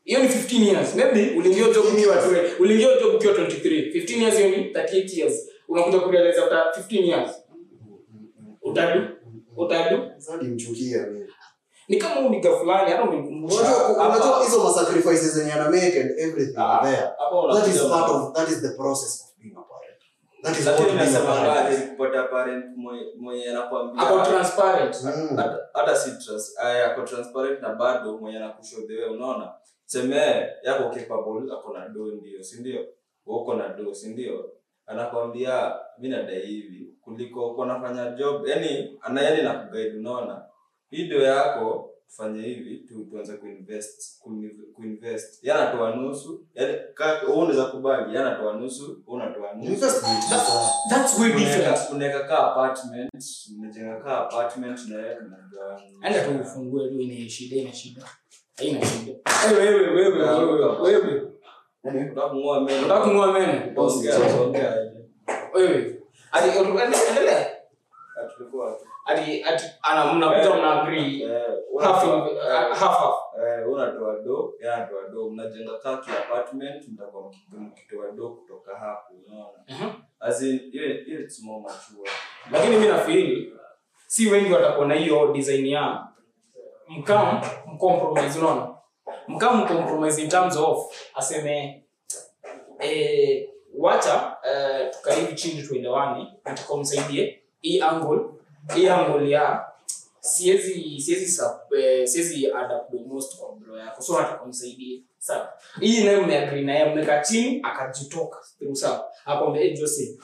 [0.08, 2.16] hiyo ni 15 years maybe uliingia job ukiwa
[2.60, 7.32] uliingia job ukiwa 23 15 years hiyo ni 38 years unakuja kurealize after 15 years
[8.62, 9.02] utadu
[9.58, 10.02] utadu
[10.42, 11.28] nimchukia mimi.
[11.88, 13.62] ni kama huyu fulani hata umemkumbusha
[14.08, 17.10] Unajua hizo ma sacrifices zenye ana make and everything Ah, there.
[17.54, 20.02] That is part of that is the process of being a parent.
[20.44, 21.90] That is what being a parent.
[21.90, 22.66] kupata parent
[23.18, 25.38] mwenye- anakuambia ako transparent Mm.
[25.38, 29.52] hata- hata si trust ako transparent na bado mwenye anakushow the way unaona
[29.88, 32.86] semee yako capable ako na do ndio sindio
[33.26, 34.52] uko na do sindio
[34.86, 38.48] anakwambia mi nadai hivi kuliko uko nafanya job.
[38.48, 40.46] Yani anayani na kuguide unaona?
[40.92, 44.22] Video do yako tufanye hivi tu tuanze kuinvest
[44.76, 45.44] kuinvest.
[45.44, 46.74] Yeye anatoa nusu yani
[47.28, 49.70] wewe unaweza kubali yeye anatoa nusu wewe unatoa nusu.
[50.90, 51.78] That's way different.
[51.94, 53.12] Unaweka- ka apartment
[53.60, 58.02] unajenga ka apartment na yeye tunagawana enda tu ufungue tu ina shida ina shida
[61.84, 62.82] Yaani, Unataka kung'oa meno.
[67.10, 67.46] endelea.
[71.74, 71.92] Mna
[73.68, 79.60] unatoa- do anatoa do mnajenga ka ki apartment mtakuwa mkitoa do kutoka hapo unaona?
[79.70, 79.90] Mhm.
[80.74, 81.26] ile ile
[82.52, 83.54] lakini mi nafiri
[84.08, 86.08] si wengi watakuwa na hiyo design ya
[86.90, 87.42] mkam
[87.74, 88.74] mcompromise unaona?
[89.28, 90.78] Mkam mcompromise in terms of
[91.16, 91.84] aseme
[92.80, 96.74] eh, wacha eh, tukae hivi chini tuelewane nataka
[97.62, 98.20] hii angle.
[98.76, 99.66] Hii angle ya
[100.20, 104.02] siwezi siwezi sub- eh, siwezi adapt the most kwa bro yako.
[104.02, 104.46] So nataka
[105.18, 105.54] sawa.
[105.80, 108.38] Hii naye mmeagree naye mmekaa chini akajitoka.
[108.74, 109.12] Sawa.
[109.26, 110.20] Akwambia hey, Joseph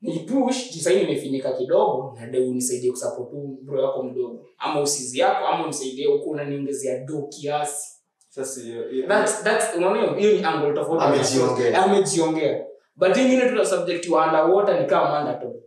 [0.00, 3.30] ni push imefinika kidogo na dai unisaidie kusupport
[3.62, 4.46] bro yako mdogo.
[4.58, 7.96] Ama usizi yako ama unisaidie huko unaniongezea do kiasi.
[8.28, 11.04] Sasa hiyo hiyo- that's that's unaona hiyo- hiyo ni angle tofauti.
[11.04, 11.84] Amejiongea.
[11.84, 12.64] amejiongea.
[12.96, 15.62] But hii ingine tuna subject wa underwater ni kama mandatory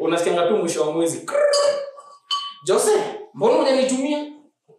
[0.00, 1.26] unasikianga tu mwisho wa mwezi.
[2.66, 4.26] Joseph mbona unanitumia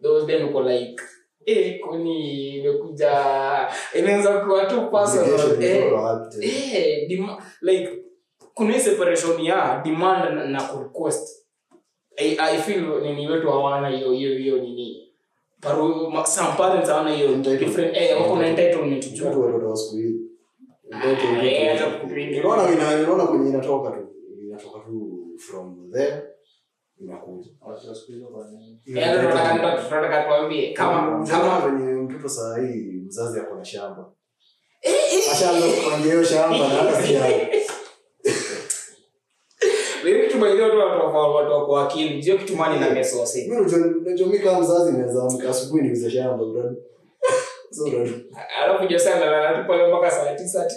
[0.02, 1.02] Those then uko like
[1.46, 3.10] eh kuni imekuja
[3.94, 5.76] inaanza kuwa tu personal eh.
[5.76, 6.52] imetoka wapi tena?
[6.52, 7.08] eh
[7.60, 7.88] like
[8.56, 11.46] kuna hii separation ya demand na, kurequest
[12.16, 15.12] I, I feel nini wetu hawana hiyo hiyo hiyo nini.
[15.60, 17.96] Paru some parents hawana hiyo different.
[17.96, 19.96] Eh wako na entitlement juu Watu watoto wa siku
[21.42, 22.42] eh, kukuingia.
[22.44, 24.08] Unaona ina- unaona kwenye inatoka tu.
[24.46, 26.22] Inatoka tu from there
[27.00, 27.50] inakuja?
[28.86, 31.68] Eh, ndio tunataka tunataka tuambie kama kama kama
[32.02, 34.12] mtoto saa hii mzazi akona shamba.
[34.82, 37.02] Eh, eh, ashaanza kupangia hiyo shamba na hata
[40.36, 42.22] kitu baadhi watu watu wako akili.
[42.22, 45.82] Sio kitu mani na meso wasi Mimi unajua unajua mimi kama mzazi naweza amka asubuhi
[45.82, 46.72] niuze shamba brother.
[48.64, 50.74] Alafu je sana pale mpaka saa 9 ati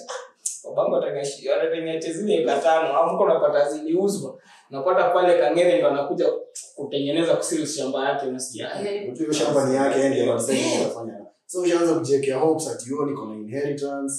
[0.63, 0.95] babangu
[2.13, 2.93] zile eka tano.
[2.97, 3.25] Au mko
[3.69, 4.37] ziliuzwa
[4.69, 6.25] napata pale kangere ndo anakuja
[6.75, 7.37] kutengeneza
[7.67, 8.69] shamba yake unasikia?
[8.79, 13.05] Unajua hiyo shamba ni yake yeye ndiye anasema anafanya so ushaanza kujiwekea hopes ati yo
[13.05, 14.13] niko na inheritance.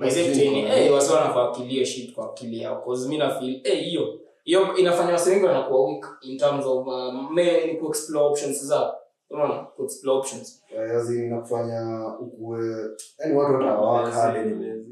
[0.00, 4.76] By the way, tena, wasi wanafaa shit kwa akili yao cause mi nafeel hiyo hiyo
[4.76, 8.96] inafanya wasi wengi wanakuwa weak in terms of uh, me ni kuexplore options zao
[9.30, 10.62] unaona kuexplore options.
[10.76, 14.82] Yaani inakufanya ukue yani watu watawaka hadi ni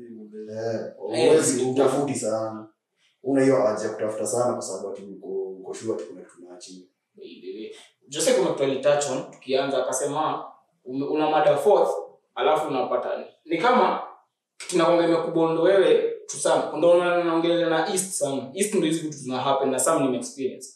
[0.53, 0.81] Eh,
[1.15, 2.69] Eh, utafuti sana.
[3.23, 5.75] Una hiyo haja kutafuta sana kwa sababu ati uko
[8.09, 10.45] jose kitu tukianza akasema
[10.85, 11.91] una mada fourth
[12.35, 14.03] alafu unapata ni kama
[14.57, 15.63] tunakwanga imekubondo
[16.31, 19.71] wewe tu sana ndo una- naongelea na east sana east ndo hizi vitu zina happen
[19.71, 20.69] na some nime experience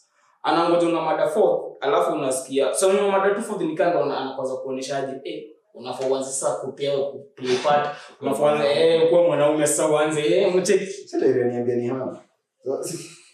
[0.43, 5.43] anangoja una mada fourth alafu unasikia so una mada tu fourth nikanga anakwanza kuoneshaje eh
[5.73, 7.89] unafaa uanze sasa kupea kuplay part
[8.21, 12.21] unafaa uanze eh kuwa mwanaume sasa uanze eh mcheki Sasa ile niambia ni hana.
[12.63, 12.83] So,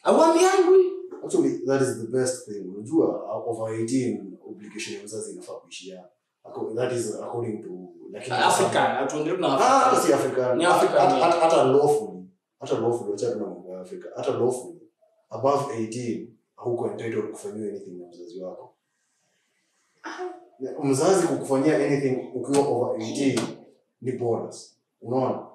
[0.04, 0.92] awami yangu hii.
[1.26, 2.66] Actually, that is the best thing.
[2.76, 6.04] Unajua, uh, over 18 obligation ya mzazi inafaa kuishia.
[6.76, 7.70] That is according to
[8.12, 9.48] lakini African atuendelee na
[9.92, 10.58] Ah, si African.
[10.58, 11.76] Ni African, Hata- yeah.
[12.62, 13.12] Hata- lawfully.
[13.12, 14.10] Wacha tuna mambo ya Afrika.
[14.16, 14.80] Hata lawfully,
[15.30, 18.76] above 18 hauko entitled kufanyiwa anything na mzazi wako.
[20.84, 23.40] Mzazi kukufanyia anything ukiwa over 18
[24.02, 24.78] ni bonus.
[25.02, 25.48] Unaona?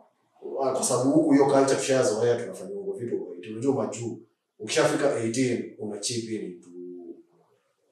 [0.62, 3.52] Ah, Kwa sababu huku hiyo culture tushazoea tunafanyia hivyo vitu over 18.
[3.52, 4.18] Unajua majuu
[4.59, 6.68] ukishafika 18 una chip in into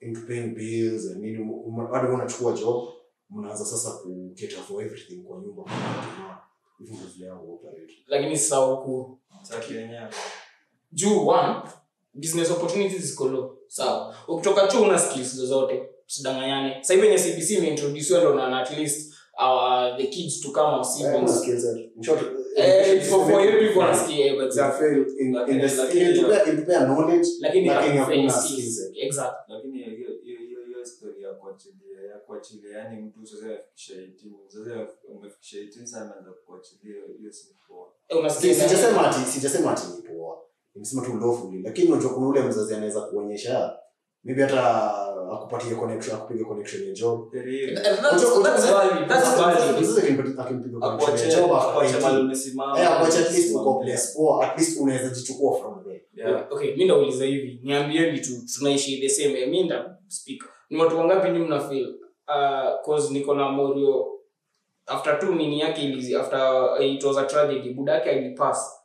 [0.00, 1.52] into paying bills and nini
[1.92, 2.88] bado unachukua job
[3.30, 5.62] mnaanza sasa ku cater for everything kwa nyumba
[8.06, 9.18] lakini sasa huku
[10.92, 11.54] juu one
[12.14, 13.58] business opportunities ziko low.
[13.66, 14.14] Sawa.
[14.28, 16.76] Ukitoka chuo una skills zozote usidanganyane.
[16.80, 20.78] Sasa hivi yenye cbc imeintroduce ndo na at least uh, the kids to come our
[20.80, 22.20] Eh, siblings skill set in short
[23.10, 27.28] for for you people you wanasikia but fail in in the lakini- to in knowledge
[27.40, 27.68] lakini Lakini
[27.98, 28.74] hakuna hakuna skills.
[28.74, 28.92] skills.
[28.96, 29.54] Exactly.
[29.54, 31.32] Lakini hiyo hiyo hiyo hiyo story ya
[32.34, 37.32] kuachilia ya kuachilia yani mtu sasa afikisha 18 sasa umefikisha 18 sana anaanza kuachilia hiyo
[37.32, 37.86] si poa.
[38.08, 40.38] Eh, unasikia sijasema ati sijasema ati ni poa.
[40.74, 43.76] Nimesema tu lawfully lakini unajua kuna ule mzazi anaweza kuonyesha
[44.24, 44.94] maybe hata
[45.32, 47.34] akupatie connection akupige connection ya job.
[47.34, 47.74] Eh, hiyo.
[47.74, 52.02] that's that's valid that's valid Mzazi akimpa- akimpiga connection ya Akuache- job after akuache 18,
[52.02, 53.70] mahali umesimama, Eh, akuache at least umesimama.
[53.70, 56.04] uko place poa, at least unaweza jichukua from there.
[56.14, 56.52] Yeah.
[56.52, 59.40] okay mi ndauliza hivi niambieni tu tunaishi the same.
[59.40, 60.44] Eh, mi nda speak.
[60.70, 61.94] Ni watu wangapi ni mna feel
[62.28, 64.10] uh, cause niko na morio.
[64.86, 66.38] After two mini yake ilizi after
[66.78, 67.70] uh, it was a tragedy.
[67.74, 68.80] Buda yake alipass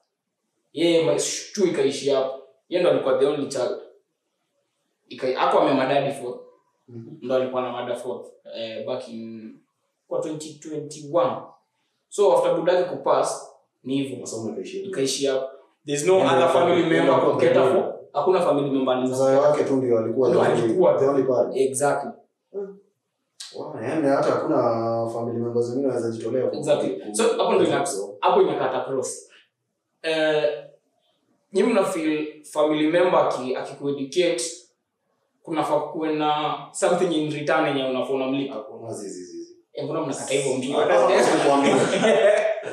[0.73, 1.19] yeye
[1.53, 2.43] tu ikaishi hapo.
[2.69, 3.79] Yeye ndo alikuwa the only child.
[5.09, 6.39] Ikai- hapo amemadadi for
[7.21, 9.53] ndo alikuwa na mada fourth eh, back in
[10.07, 11.41] kwa 2021
[12.09, 13.51] so after buda yake kupass
[13.83, 14.27] ni hivyo.
[14.83, 15.49] Ikaishi hapo.
[15.85, 19.99] There's no yeah, other family member kumketa for hakuna family member Mzazi wake tu ndio
[19.99, 20.99] alikuwa alikuwa.
[20.99, 21.55] the only parent.
[21.57, 22.11] exactly
[23.55, 24.57] Wow, yaani hata hakuna
[25.13, 27.15] family members wengine wanaweza jitolea Exactly.
[27.15, 27.87] So, hapo ndio ina-
[28.19, 29.29] hapo inakata cross
[30.01, 30.65] eh
[31.53, 34.43] nyi mna feel family member aki akikueducate
[35.43, 39.57] kunafaa kuwe na something in return yenye unafaa unamlipa hakuna zizi zizi.
[39.73, 41.73] Eh, mbona mnakata hivyo mbio Hata sasa nikwambie.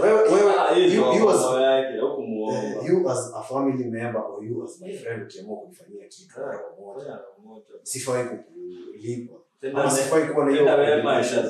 [0.03, 2.83] Wewe wewe you, ndio you as mambo yake, hukumuomba.
[2.89, 7.05] you as a family member or you as my friend ukiamua kunifanyia kitu mara moja
[7.05, 7.65] fanya moja.
[7.83, 9.85] sifai kukulipa Na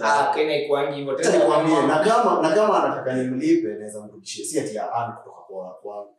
[0.02, 0.32] ah
[1.86, 2.54] na kama na
[2.84, 4.44] anataka nimlipe naweza mrudishie.
[4.44, 6.12] Si ati ya earn kutoka kwa kwangu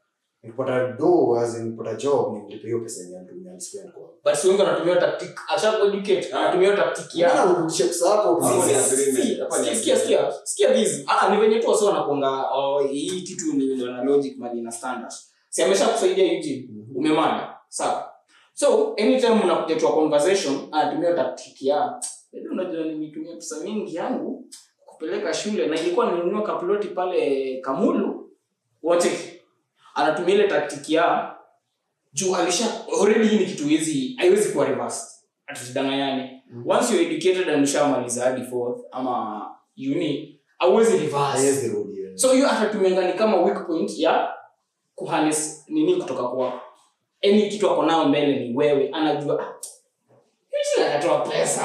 [0.43, 4.03] nikipata do as in nikipata job nimlipe hiyo pesa yenye alitumia alispend kwa.
[4.33, 8.73] But wengi wanatumia tactic acha educate anatumia tactic ya Mbona urudishe pesa yako Hapo Si-
[8.73, 9.25] ni si- agreement.
[9.25, 11.03] si- Hapa ni sikia- sikia- sikia- sikia.
[11.21, 15.13] Ah, ni venye tu wasi wanakuanga oh, hii kitu ni na logic mali na standard
[15.49, 18.11] si amesha kusaidia Eugene umemana sawa
[18.59, 22.01] so anytime mnakuja tu conversation anatumia tactic ya
[22.33, 24.45] "Wewe unajua nimetumia pesa mingi yangu
[24.85, 28.31] kupeleka shule na ilikuwa nilinunua kaploti pale Kamulu.
[28.83, 29.41] Wote
[29.95, 31.35] anatumia ile tactic ya
[32.13, 32.65] juu alisha
[33.01, 35.07] already hii ni kitu hizi haiwezi kuwa reversed.
[35.47, 36.69] Atudanganyane Mhm.
[36.69, 39.45] once you're educated and ushamaliza hadi fourth ama
[39.77, 41.47] uni hauwezi reverse.
[42.17, 44.33] So hiyo atatumianga ni kama weak point ya
[44.95, 46.59] kuhanes nini kutoka kwako
[47.23, 49.53] any kitu ako nao mbele ni wewe anajua "Ah,
[51.29, 51.63] pesa.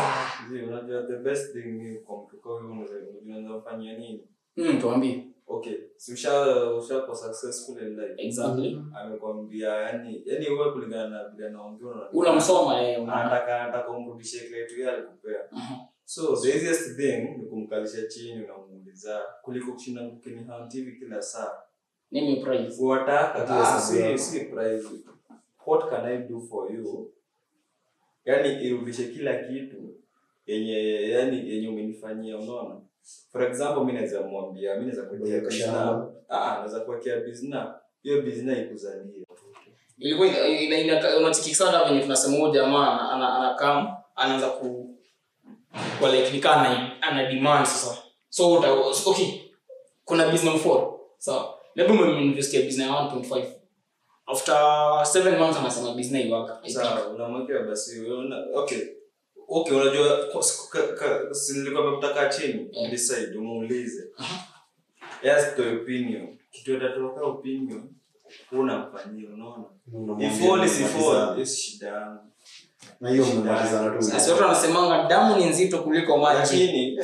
[0.68, 4.28] Unajua the best thing ni kwa huyo unaweza unaweza kufanyia nini?
[4.56, 5.24] Mm, tuambie.
[5.46, 8.14] Okay si usha ushakuwa successful in life.
[8.16, 8.80] Exactly.
[8.94, 14.74] Amekwambia yani yani wewe kulingana na vile anaongea unamsoma yeye anataka anataka umrudishie kile tu
[14.80, 15.40] yeye alikupea.
[15.52, 15.74] Mhm.
[16.04, 20.02] so the easiest thing ni kumkalisha chini unamuuliza kuliko kushinda
[20.78, 21.52] hivi kila saa.
[22.84, 24.40] Wataka si si
[25.66, 27.12] what can i do for you?
[28.24, 29.94] Yani irudishe kila kitu
[30.46, 32.80] yenye yani yenye umenifanyia unaona?
[33.32, 36.24] For example mimi naweza mwambia mimi naweza kuwekea Kuweka business.
[36.28, 37.68] ah naweza kuwekea business.
[38.02, 39.24] Hiyo business ikuzalie
[39.98, 44.96] ilikuwa ina- ina- sana venye tunasema huyo jamaa ana- ana- anakam anaanza ku
[46.00, 47.98] kwa like nikaa ana, ana demand sasa.
[48.28, 48.72] So uta,
[49.06, 49.26] okay
[50.04, 51.54] kuna business 4 sawa.
[51.74, 53.44] Labda umeinvest ya business 1.5
[54.26, 54.54] after
[55.22, 56.60] 7 months anasema business iwaka
[57.14, 58.00] unamwekea basi.
[58.00, 58.78] Una, okay.
[59.48, 60.18] Okay unajua
[61.54, 62.90] nilikuwa chini Yeah.
[62.90, 64.02] decide umuulize.
[64.16, 64.44] Aha.
[65.22, 66.38] yes to opinion.
[66.50, 67.82] Kitu atatoka opinion.
[68.52, 69.64] Unamfanyia unaona?
[70.26, 71.26] Ifoli si mmemalizana.
[71.26, 72.20] fall yes shida yangu.
[74.30, 76.98] Watu wanasemanga damu ni nzito kuliko maji.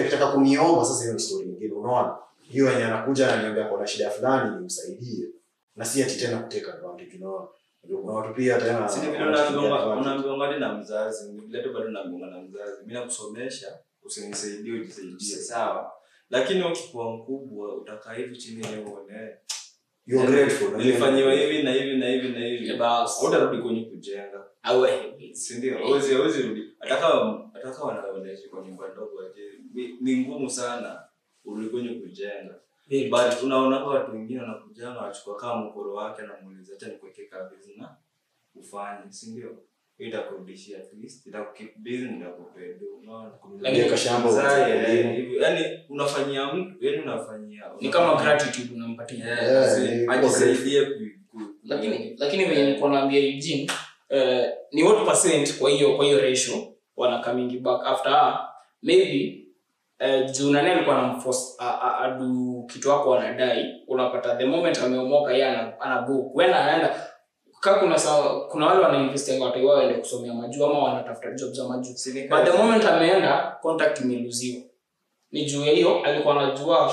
[0.00, 2.16] Akitaka kuniomba sasa hiyo ni story nyingine unaona?
[2.48, 5.26] Hiyo yenye anakuja ananiambia kona shida fulani nimsaidie
[5.76, 7.46] na si ati tena kuteka advantage unaona
[7.86, 8.88] kuna watu pia tena
[10.48, 12.80] vile na mzazi vile tu bado naambiwa na mzazi.
[12.80, 15.16] Mimi nakusomesha usinisaidie ujisaidie.
[15.36, 15.92] Sawa?
[16.30, 19.36] Lakini ukikuwa mkubwa utakaa hivi chini leo uone
[20.06, 20.28] You are
[20.84, 22.64] nilifanyiwa hivi na hivi na hivi na hivi.
[23.28, 24.44] Utarudi kwenye kujenga.
[25.34, 25.78] Sindio
[26.42, 26.62] rudi.
[27.86, 29.22] Wanaonaishi kwa nyumba ndogo
[29.74, 31.02] ni- ni ngumu sana
[31.44, 32.54] urudi kwenye kujenga
[32.88, 37.96] Very but unaona watu wengine wanakujanga wachukua kama mkoro wake anamuuliza acha nikuweke kabisa na
[38.54, 39.58] ufanye sindio
[39.98, 42.26] Hiyo itakurudishia at least itakukeep busy na
[42.80, 44.28] do unaona Lakini kashamba
[44.88, 49.24] hivyo yani unafanyia mtu yani unafanyia ni kama gratitude unampatia.
[49.26, 50.88] Yeah, ajisaidie
[51.64, 53.70] lakini lakini venye nilikuwa naambia Eugene
[54.10, 58.38] uh, ni what percent kwa hiyo kwa hiyo ratio wana coming back after
[58.82, 59.45] maybe
[59.98, 65.32] eh, juu nani alikuwa anamforce a- a- adu kitu wako anadai unapata the moment ameomoka
[65.32, 66.00] yeye ana, ana
[66.56, 67.06] anaenda
[67.80, 71.94] kuna sawa, kuna wale wanainvest watu wao waende kusomea majuu ama wanatafuta job za majuu
[72.28, 74.62] but the moment ameenda contact imeluziwa.
[75.30, 76.92] Ni juu ya hiyo alikuwa anajua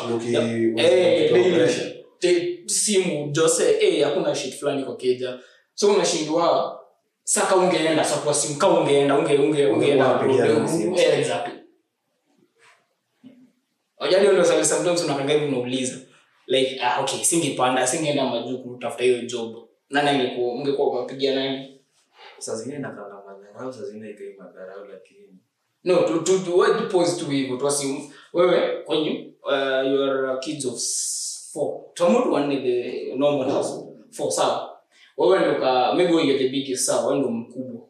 [0.78, 2.06] Eh, pressure.
[2.20, 5.40] Te- simu jose eh, hakuna shit fulani kwa keja.
[5.74, 6.80] So unashindwa
[7.24, 10.06] saka ungeenda sakuwa simu kama ungeenda unge, unge, ungeenda
[11.02, 11.54] eh, exactly
[13.98, 15.98] Wajali ndio sometimes hivi unauliza
[16.48, 19.56] like ah, okay singepanda singeenda majuu kutafuta hiyo job.
[19.90, 21.80] Nani angekuwa ungekuwa umepigia nani?
[22.40, 25.40] Saa zingine nakanga madharau saa zingine ikai madharau lakini
[25.84, 28.12] no to to to what pose to hivyo tu assume.
[28.34, 30.80] Wewe kwenye uh, you kids of
[31.54, 31.94] four.
[31.94, 33.86] Tomoto one the normal house.
[34.12, 34.80] Four sawa.
[35.18, 37.82] Wewe ndo ka maybe wewe the biggest sawa wewe ndo mkubwa.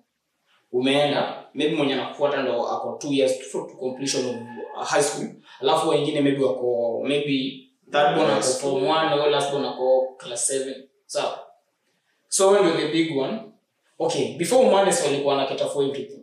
[0.71, 4.35] Umeenda maybe mwenye anakufuata ndo ako two years to, to completion of
[4.77, 5.27] uh, high school.
[5.61, 10.49] Alafu wengine maybe wako maybe third born ako form 1 au last born ako class
[10.51, 10.73] 7
[11.05, 11.39] sawa
[12.27, 13.39] so wewe ndo the big one
[13.99, 16.19] okay before umandes walikuwa wanaketa for everything.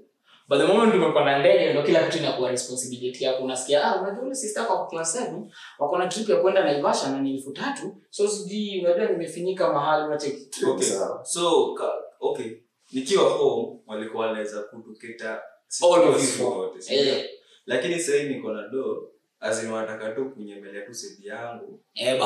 [0.48, 3.44] But the moment umepanda ndege ndio kila kitu inakuwa responsibility yako.
[3.44, 5.42] Unasikia ah unajua ule sister kwa class 7
[5.78, 7.96] wako na trip ya kwenda Naivasha na ni elfu tatu.
[8.10, 10.88] So sijui unajua nimefinyika mahali unacheki okay.
[11.22, 12.50] So ka, okay.
[12.92, 15.42] Nikiwa home walikuwa wanaweza kutuketa
[15.84, 16.50] All of you.
[16.50, 17.26] wote, eh
[17.66, 19.72] lakini sahii niko na do azini
[20.14, 21.80] tu kunyemelea tu sedi yangu.
[21.94, 22.18] Eh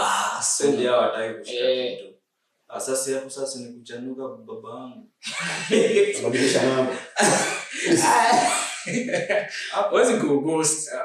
[0.43, 1.99] sedi yao wataki kushika Eh.
[1.99, 2.15] kitu.
[2.69, 5.11] Asasi hapo sasa ni kuchanuka baba wangu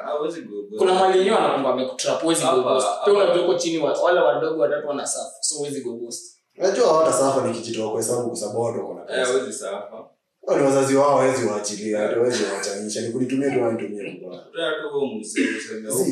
[0.03, 0.41] hawezi
[0.77, 0.93] kuna
[3.11, 8.27] unajua uko chini wale wadogo watatu wanasafu so huwezi gogost najua Unajua nikijitoa kwa hesabu
[8.27, 9.84] kwa sababu watu wako na Eh, pesa.
[10.58, 13.02] Ni wazazi wao hawezi waachilia, hawezi waachanisha.
[13.02, 13.12] Ni
[13.52, 14.02] tu wanitumie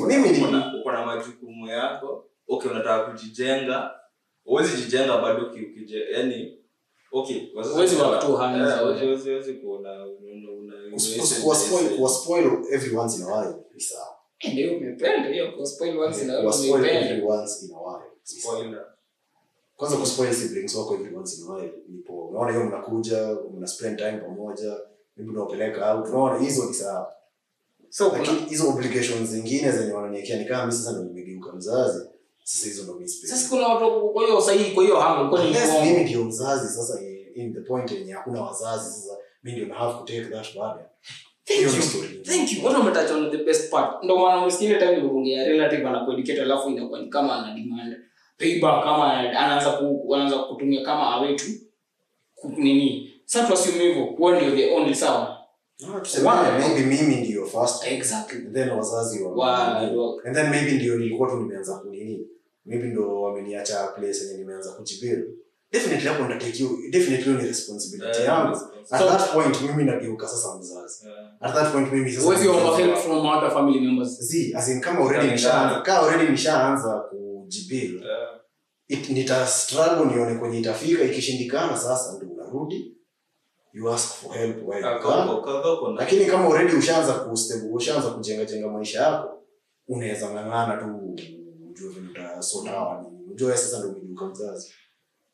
[0.07, 0.71] mimi uko na-
[1.05, 3.91] majukumu yako okay unataka kujijenga
[4.45, 5.45] uwezi jijenga bado
[6.11, 6.57] yani
[7.11, 8.71] okay wazazi- Huwezi work two hands.
[8.73, 12.95] Eh, huwezi- huwezi- huwezi kuona una- una- Kus- una- kus- kuwa spoil- kuwa spoil every
[12.97, 14.07] once in a while ni sawa.
[14.53, 15.65] Ndio umependa hiyo kwa
[17.27, 18.03] once in a while
[19.77, 21.73] kwanza kuspoil siblings wako every once in a while.
[21.89, 22.27] Nipo.
[22.27, 24.77] Unaona hiyo mnakuja mna spend time pamoja
[25.17, 26.07] mimi unawapeleka out.
[26.07, 27.13] Unaona hizo ni sawa.
[27.89, 32.05] So lakini hizo obligations zingine zenye wananiwekea ni kama mimi sasa ndo nimegeuka mzazi
[32.43, 35.51] sasa hizo ndo mimi sasa kuna watu kwa hiyo sahihi kwa hiyo hamu kwa ni
[35.53, 36.99] yes, mimi ndio mzazi sasa
[37.35, 40.85] in- the point yenye hakuna wazazi sasa mimi ndio na have to take that burden.
[41.45, 42.23] Thank you.
[42.23, 42.65] thank you.
[42.65, 44.03] Watu wametouch on the best part.
[44.03, 47.95] Ndo maana msikile time nilipoongea relative anakueducate alafu inakuwa ni kama ana demand
[48.37, 51.45] payback kama anaanza ku, anaanza kutumia kama awetu
[52.57, 53.13] nini.
[53.25, 55.37] Sasa tuassume hivyo wewe ndio the only sawa
[56.01, 56.51] tuseme One.
[56.59, 58.41] maybe mimi ndio first exactly.
[58.53, 59.77] then wazazi wa Wa-
[60.25, 62.27] and then maybe ndio nilikuwa tu nimeanza kunini
[62.65, 65.25] maybe ndo wameniacha place yenye nimeanza kujibuild
[65.71, 68.57] definitely hapo nitatake you definitely ni responsibility yangu.
[68.91, 71.05] at So- that point mimi nageuka sasa mzazi.
[71.41, 74.19] At that point mimi sasa Huwezi omba help from other family members.
[74.21, 77.26] Zi, as in kama already nishaanza kama already nishaanza kujibuild
[78.03, 78.27] eh,
[78.87, 82.93] it, nitastruggle nione kwenye itafika ikishindikana sasa ndio unarudi.
[83.73, 87.13] You ask for help where you can uko- kaka uko na- lakini kama already ushaanza
[87.13, 89.43] kustable ushaanza kujenga jenga maisha yako
[89.87, 90.85] unaweza ng'ang'ana tu
[91.69, 94.73] ujue vile utasotawa nini ujue sasa ndio umegeuka mzazi.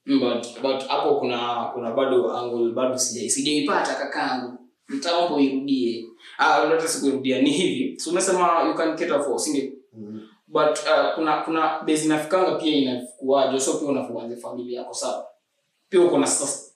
[0.05, 4.57] But but hapo kuna kuna bado angle bado sija sijaipata kakangu
[4.87, 6.05] mtambo irudie.
[6.37, 7.99] Ah hata sikurudia ni hivi.
[7.99, 9.71] So umesema you can cater for si ndio.
[10.53, 15.27] But uh, kuna kuna base inafikanga pia inakuaje so pia unafuanze familia yako sawa?
[15.89, 16.71] Pia uko na sasa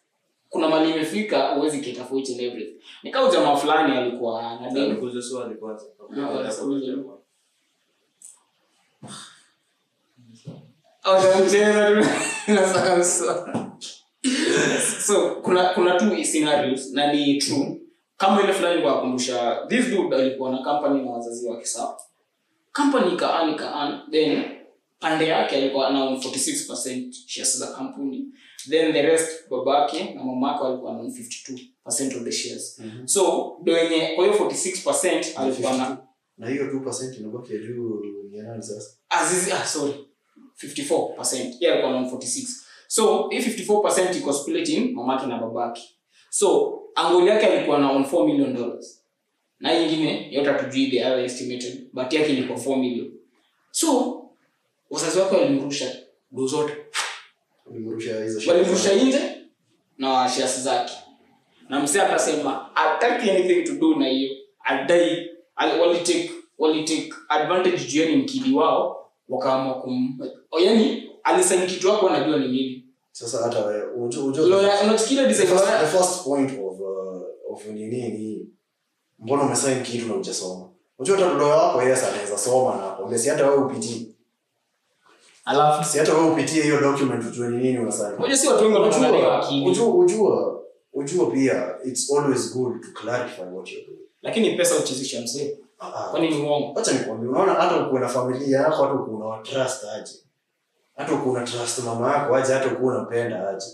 [0.50, 2.82] kuna mali imefika uwezi for each and everything.
[3.04, 5.82] Nikao jamaa fulani alikuwa na deni kuzo so alikuwa
[6.36, 6.96] wala siulize.
[11.06, 12.06] Watamcheza tu.
[15.06, 17.82] So kuna kuna two scenarios na ni true.
[18.18, 22.02] Kama ile fulani kwa kumbusha this dude alikuwa na company na wazazi wake sawa
[22.78, 24.44] company ikaani kaan then
[25.00, 28.26] pande yake alikuwa na 46% shares za kampuni.
[28.70, 32.80] Then the rest babake na mamake walikuwa na 52% of the shares.
[32.80, 33.08] Mhm.
[33.08, 35.98] so ndo wenye kwa hiyo 46% alikuwa na
[36.38, 38.02] na hiyo 2% inabaki ya juu
[38.32, 38.98] ni nani sasa?
[39.10, 39.94] Azizi ah sorry.
[40.64, 42.48] 54% yeye alikuwa na 46
[42.88, 45.82] so hii 54% iko split in mamake na babake.
[46.30, 48.97] So angoli yake alikuwa na 4 million dollars
[49.60, 53.12] na ingine yote hatujui the other estimated but yake ilikuwa 4 million.
[53.72, 54.22] So
[54.90, 55.96] wazazi wake walimrusha
[56.32, 56.74] do zote.
[58.48, 59.20] Walimrusha nje
[59.98, 60.94] na shares zake.
[61.70, 64.30] Na msee akasema ataki anything to do na hiyo.
[64.64, 65.30] Adai
[65.80, 70.20] walitake walitake advantage juani mkidi wao wakaamua kum
[70.64, 72.86] yani alisaini kitu wako anajua ni nini.
[73.12, 75.48] Sasa hata wewe unajua unajua lawyer unachikia the design
[75.80, 78.48] the first point of uh, of nini ni
[79.20, 83.30] mbona umesign kitu na ujasoma unajua hata lawyer wako yes anaweza soma na akwambia si
[83.30, 84.08] hata wewe upitie.
[85.46, 85.84] Alafu?
[85.92, 88.14] Si hata wewe upitie hiyo document ujue ni nini unasign.
[88.18, 89.70] Unajua si watu wengi wanaangalia akili.
[89.70, 90.62] ujua ujua
[90.94, 94.00] ujua pia it's always good to clarify what you're doing.
[94.22, 95.58] Lakini pesa uchezisha mzee.
[95.80, 96.10] Ah, ah.
[96.12, 96.80] kwani ni uongo?
[96.80, 100.14] Acha nikwambie unaona hata uko na familia yako hata uko na trust aje?
[100.96, 103.66] Hata uko na trust mama yako aje hata uko unapenda aje?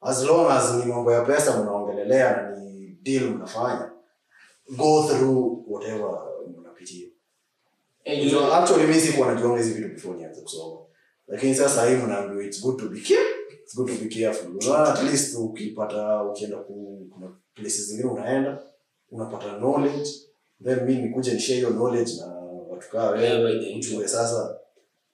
[0.00, 3.91] As long as ni mambo ya pesa mnaongelelea na ni deal mnafanya
[4.68, 6.22] go through whatever
[6.58, 7.08] unapitia.
[8.06, 10.80] Unajua, actually mimi sikuwa najuanga hizi vitu before nianze kusoma
[11.26, 14.56] lakini sasa hii mnaambiwa it's good to be careful it's good to be careful.
[14.56, 18.62] Unaona at least ukipata ukienda ku kuna places zingine unaenda
[19.10, 20.10] unapata knowledge.
[20.64, 22.26] Then mimi nikuje nishare hiyo knowledge na
[22.68, 24.58] watu kaa wewe the sasa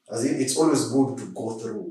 [0.09, 1.87] as in, it's always good to go through.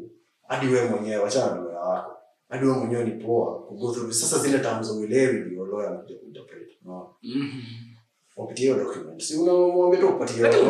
[0.48, 2.12] Hadi wewe mwenyewe wachana na lawyer wako.
[2.50, 4.12] Hadi wewe mwenyewe ni poa ku go through.
[4.12, 7.10] Sasa zile terms uelewi ndio lawyer anakuja kuinterpret unaona
[8.38, 9.28] wapitie hiyo document.
[9.28, 10.62] Tu upatie Lakini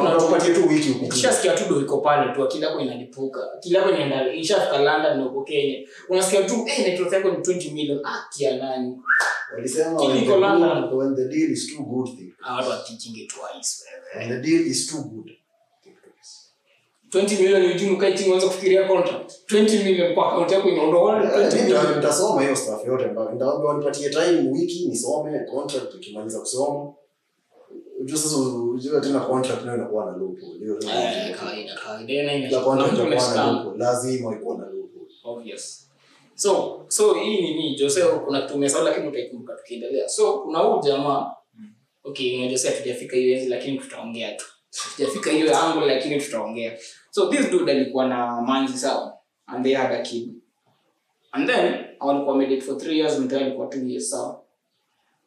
[0.56, 3.40] tu wiki upitie ukishasikia tu ndo iko pale tu akili yako inalipuka.
[3.58, 5.88] Akili yako inaenda ishafika london na uko kenya.
[6.10, 8.00] Unasikia tu eh net yako ni 20 million.
[8.06, 8.98] Ah kia nani?
[9.56, 10.98] Walisema Kili iko London.
[10.98, 13.84] when the deal is too good think Ah, watu watichinge twice.
[14.16, 15.47] Wewe the deal is too good think twice
[17.10, 19.32] 20 million ujini ukae chini uanze kufikiria contract.
[19.52, 21.96] 20 million kwa account yako inaondoka Eh, 20 million.
[21.96, 26.94] nitasoma hiyo stuff yote ambayo wanipatie time wiki nisome contract ikimaliza kusoma.
[28.00, 30.12] Ujue sasa ujue tena contract nayo inakuwa na
[30.60, 32.34] hiyo eh kawaida kawaida.
[32.34, 32.76] Inakuwa
[33.78, 34.68] lazima ikuwa na
[35.24, 35.90] obvious.
[36.36, 40.10] So so hii nini jose kuna tumesahau lakini utaikumbuka tukiendelea.
[40.10, 41.32] So kuna huu jamaa
[42.04, 44.46] okay unajua sasa tujafika hiyo enzi lakini tutaongea tu.
[44.96, 46.78] Tujafika hiyo angle lakini tutaongea
[47.18, 49.18] so this dude alikuwa na manzi sawa.
[49.48, 50.34] And they had a kid.
[51.32, 54.42] And then walikuwa wamedate for three years mtao alikuwa two years sawa.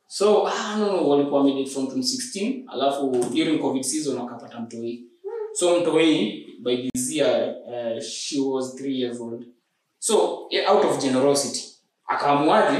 [0.07, 5.05] So ah, no, no, walikuwa wamedate from 2016 alafu during covid season wakapata mtoi
[5.53, 9.45] so mtoi by this year uh, she was three years old.
[9.99, 11.65] So out of generosity
[12.07, 12.79] akaamuaje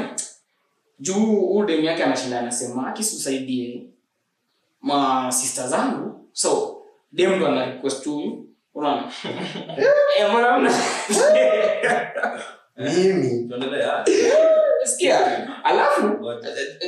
[0.99, 3.87] juu huu dem yake anashinda anasema akisusaidie
[4.81, 6.29] ma sister zangu.
[6.33, 6.83] So
[7.13, 9.13] dem ndo ana request huyu unaona?
[10.19, 10.75] Eh, mbona mna-
[12.95, 13.51] mimi
[14.85, 15.19] sikia
[15.65, 16.03] alafu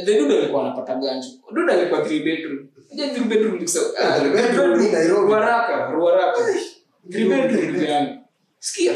[0.04, 2.68] the dude alikuwa anapata ganjo dude alikuwa three bedroom.
[2.92, 5.26] Unajua three bedroom ni kusema- bedroom ni Nairobi.
[5.26, 6.40] Ruaraka, Ruaraka.
[7.10, 8.18] Three bedroom ndugu yangu.
[8.58, 8.92] sikia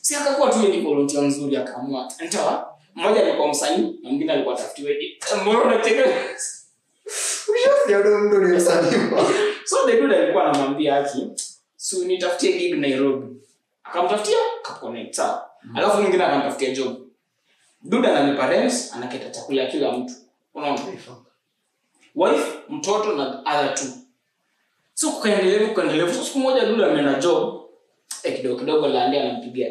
[0.00, 4.90] si akakuwa tu ni volunteer mzuri akaamua ntawa mmoja alikuwa msanii na mwingine alikuwa tafutiwa
[5.42, 6.04] mbona unacheka
[7.54, 8.90] Ushasikia mtu ni msanii
[9.64, 11.26] so the dude alikuwa anamwambia aki
[11.88, 13.26] so nitafutie gig nairobi.
[13.84, 15.50] Akamtafutia kapconnect sawa.
[15.74, 16.96] Alafu mwingine akamtafutia job.
[17.82, 20.14] Duda ananipa rent anaketa chakula ya kila mtu.
[20.54, 20.80] Unaona?
[22.14, 23.86] Wife mtoto na other two.
[24.94, 27.60] So kukaendelevu kukaendelevu so siku moja duda ameenda job.
[28.22, 29.68] Eh, kidogo kidogo laandi anampigia.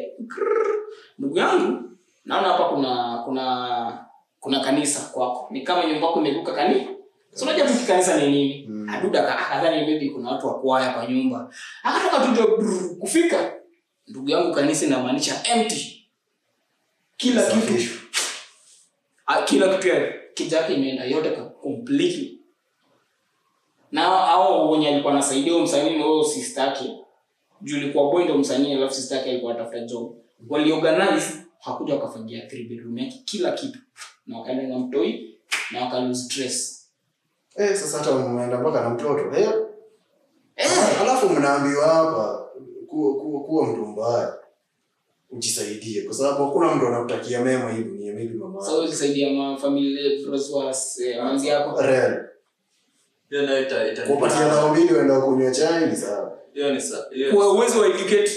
[1.18, 1.82] Ndugu yangu
[2.24, 4.04] naona hapa kuna kuna
[4.40, 5.48] kuna kanisa kwako.
[5.50, 6.86] Ni kama nyumba yako imeguka kanisa
[7.38, 8.66] so unajua tu kanisa ni nini?
[8.68, 8.88] Mm.
[8.88, 11.50] aduda akadhani maybe kuna watu wa kwaya kwa nyumba.
[11.82, 13.52] Akatoka tu kufika.
[14.08, 16.08] Ndugu yangu kanisa inamaanisha empty.
[17.16, 17.90] Kila kitu.
[19.26, 19.94] Ah, kila kitu
[20.34, 22.40] kijake imeenda yote completely.
[23.92, 26.92] Na hao wenye alikuwa anasaidia huyo msanii huyo sistaki
[27.60, 30.16] juu ilikuwa boy ndo msanii alafu sistaki alikuwa atafuta job.
[30.48, 33.78] Waliorganize hakuja wakafagia three bedroom yake kila kitu.
[34.26, 35.38] Na wakaenda na mtoi
[35.70, 36.77] na waka stress
[37.58, 39.48] Eh, sasa hata umeenda mpaka na mtoto eh?
[40.56, 42.48] eh, alafu mnaambiwa hapa
[42.86, 44.34] kuwa, kuwa, kuwa mtu mbaya.
[45.30, 48.60] Ujisaidie kwa sababu hakuna mtu anakutakia mema hii dunia maybe mama.
[48.60, 51.82] Sasa saidia ma family was eh, manzi yako.
[51.82, 52.24] Real.
[53.30, 56.38] hiyo nayo ita- ita- kupatia dhao mbili uenda kunywa chai ni sawa.
[56.52, 57.04] hiyo ni sawa
[57.34, 58.30] kwa uwezo wa educate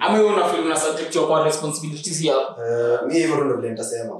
[0.00, 2.62] ama wewe una una subject your kwa responsibilities yako?
[2.62, 4.18] Eh, hivyo ndo vile nitasema.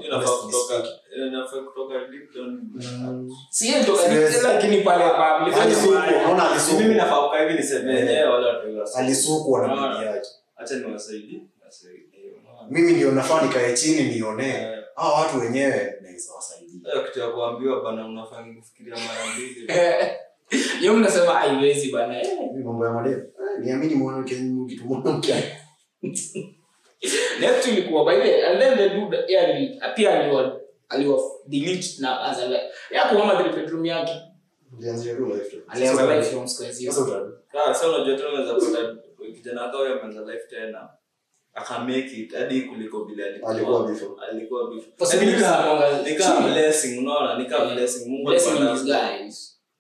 [2.36, 3.30] Mm.
[3.50, 3.82] si yeye
[4.42, 8.30] lakini pale unaona mimi nafaa kukaa hivi niseme Eh.
[8.30, 8.52] wala
[9.66, 10.02] na Unaona?
[10.06, 10.28] yake.
[10.56, 11.40] Acha niwasaidie.
[12.70, 17.82] Mimi ndio nafaa nikae chini nionee Eh, hao watu wenyewe naweza wasaidia kitu ya kuambiwa
[17.84, 19.72] bana unafaa kufikiria mara mbili.
[20.86, 22.22] Yo mnasema haiwezi bana.
[22.64, 23.22] Mambo ya mademu
[23.60, 24.34] niamini mwanamke
[24.68, 25.34] kitu mwanamke
[27.40, 32.38] next ilikuwa by the and then the dude yeye pia aliwa aliwa delete na as
[32.38, 32.60] a
[32.94, 34.12] yako mama the bedroom yake.
[34.78, 35.62] Ulianzisha tu life tu.
[35.68, 37.36] alianza life from square zero sasa utarudi.
[37.52, 38.96] Sasa unajua tena unaweza pata
[39.34, 40.88] kijana kama ameanza life tena.
[41.54, 41.78] Aka
[42.18, 43.50] it hadi kuliko vile alikuwa.
[43.54, 44.12] Alikuwa before.
[44.30, 44.92] alikuwa before.
[45.26, 46.52] Nika- zinakuanga nika chini.
[46.52, 47.38] blessing unaona?
[47.38, 48.08] Nika blessing.
[48.10, 48.60] Mungu alikuwa in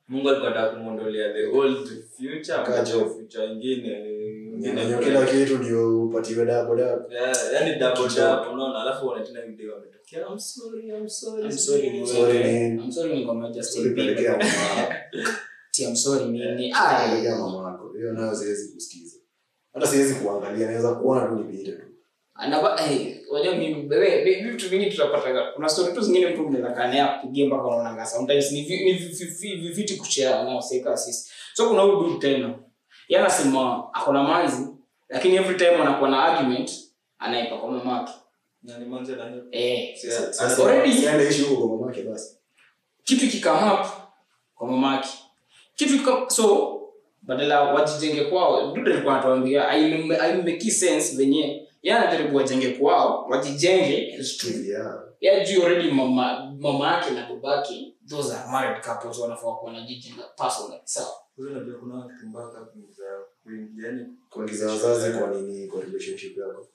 [0.08, 4.09] Mungu alikuwa anataka kumuondolea the old future akaja future ingine
[4.60, 7.02] Nyang'anya kila kitu ndio upatiwe dabo dabo
[7.54, 12.06] yani dabo dabo unaona alafu wanatena video wametokea I'm sorry I'm sorry I'm sorry ni
[12.06, 14.94] Sorry, I'm sorry ni ngoma just mama.
[15.72, 17.92] Ti, I'm sorry mimi ah ah mama yako.
[17.96, 19.16] Hiyo nayo siwezi kusikiza.
[19.74, 21.82] Hata siwezi kuangalia naweza kuona tu nipite tu.
[22.34, 26.70] Anaba eh wajua mimi bebe be- vitu vingi tutapata kuna story tu zingine mtu mnaweza
[26.72, 28.52] kanea kupigia mpaka unaona ngasa sometimes.
[28.52, 31.30] Ni vi- ni vi- vi- vi- vi- viti kushare na waseka sisi.
[31.54, 32.58] So kuna huyu dude tena
[33.10, 34.66] yeye anasema ako na manzi
[35.08, 36.70] lakini every time anakuwa na argument
[37.18, 38.12] anaipa kwa mama yake.
[38.62, 39.96] Na ni manze na hiyo eh
[41.68, 42.04] mamake
[43.04, 43.86] kitu kikam up
[44.54, 45.08] kwa mamake
[45.74, 46.76] kitu kika, so
[47.22, 49.68] badala wajijenge kwao dude alikuwa anatuambia
[50.20, 51.66] aimeki sense venye.
[51.82, 54.18] Yeye anajaribu wajenge kwao wajijenge.
[55.20, 59.80] Ya juu already mama mama yake na babake those are married couples wanafaa kuwa na
[59.80, 61.08] jijenga personally sawa?
[61.80, 62.14] Kuna watu
[63.84, 66.66] yani kuingiza wazazi kwa nini kwa relationship yako?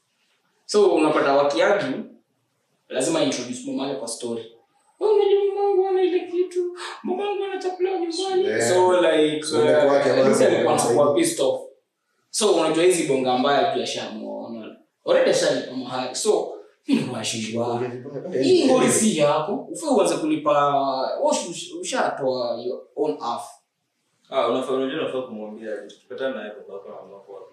[0.65, 1.95] So unapata wakiagi
[2.89, 4.45] lazima introduce mamake kwa story.
[4.99, 6.77] "Oh, unajua mamangu ana ile kitu.
[7.03, 8.61] Mamangu ana chakula nyumbani.
[8.61, 11.61] So like So ile kwake basi Lucy alikuwa anakuwa pissed off.
[12.29, 13.33] So unajua hizi bonga
[15.05, 16.51] already ashalipa so
[18.43, 20.73] hii ngori si yako ufai uanze kulipa
[21.81, 23.43] ushatoa your own half
[24.29, 27.45] ah unafaa unajua unafaa kumwambia tukipatana naye baba na mama wako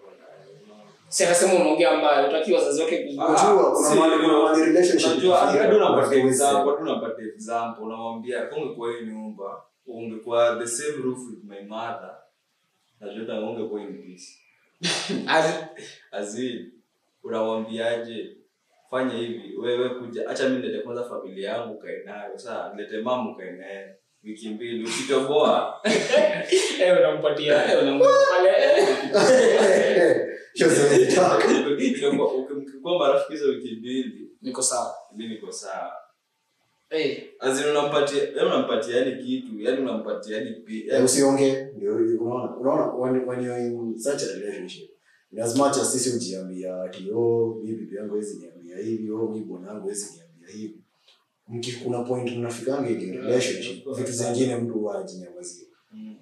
[1.07, 5.37] si akasema unaongea mbaya utakiwa wazazi wake ku- Unajua, kuna si, kuna mahali relationship Unajua,
[5.37, 11.03] ikifikia, hadi unapatia example, wezi- hadi example, unamwambia kama ungekuwa hii nyumba ungekuwa the same
[11.03, 12.17] roof with my mother
[12.99, 14.27] najua ungekuwa in peace.
[15.37, 15.65] As-
[17.23, 18.37] unamwambiaje
[18.89, 23.01] fanya hivi wewe kuja acha mi nilete kwanza familia yangu ukae nayo saa nilete
[23.51, 25.81] naye wiki mbili ukitoboa
[26.81, 27.73] eh, unampatia.
[27.73, 27.79] Eh,
[32.55, 34.29] mkikuwa marafiki hizo wiki mbili.
[34.41, 34.93] Niko sawa.
[35.15, 35.91] Mi niko sawa.
[36.89, 37.23] Eh.
[37.39, 43.65] Azini unampatia yani unampatia yani kitu yani unampatia yani pi- usionge ndio unaona when, you're
[43.65, 44.89] in such a relationship
[45.43, 49.39] as much as sisi ujiambia ati oh mi bibi yangu hawezi niambia hivi oh mi
[49.39, 50.73] bwana yangu niambia hivi.
[50.77, 50.82] mki
[51.83, 53.87] kuna point mnafikanga in relationship.
[53.95, 55.65] Vitu zingine mtu huwa ajinyamazia
[55.95, 56.15] Mm.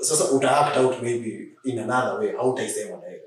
[0.00, 3.24] sasa uta act out maybe in another way hautaisema direct.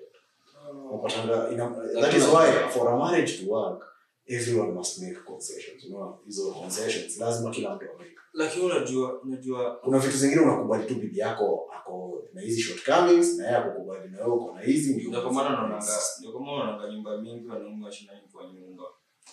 [0.91, 1.69] Unapatanga ina,
[2.01, 3.83] that is why for a marriage to work
[4.27, 6.19] everyone must make concessions you know?
[6.25, 11.19] Hizo concessions lazima kila mtu ameke lakini unajua unajua kuna vitu zingine unakubali tu bibi
[11.19, 15.33] yako ako na hizi shortcomings na yeye akukubali na wewe uko na hizi ndio kwa
[15.33, 18.83] maana naonanga ndio kwa maana naonanga nyumba mingi wanaume washinani kwa nyumba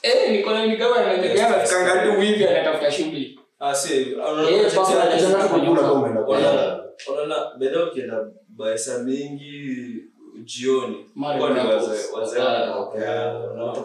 [0.03, 3.41] Eh, niko ni kama anategemea fikanga tu hivi anatafuta shughuli.
[3.61, 4.09] ah si Eh,
[7.13, 7.51] unaona
[7.85, 10.05] ukienda baesa mingi
[10.45, 11.07] jioni
[11.75, 12.67] wazee wazee Ah,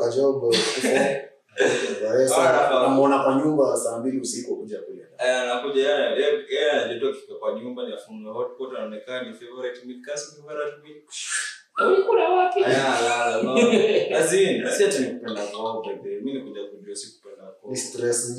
[0.09, 0.57] job kufo
[3.23, 5.01] kwa nyumba saa mbili usiku kuja kule.
[5.25, 7.93] Eh, anakuja yeye yeye- yeye anajitoa kifika kwa nyumba ni
[8.33, 11.03] hotpot anaonekana ni favorite favorite
[11.81, 12.59] Ulikula wapi?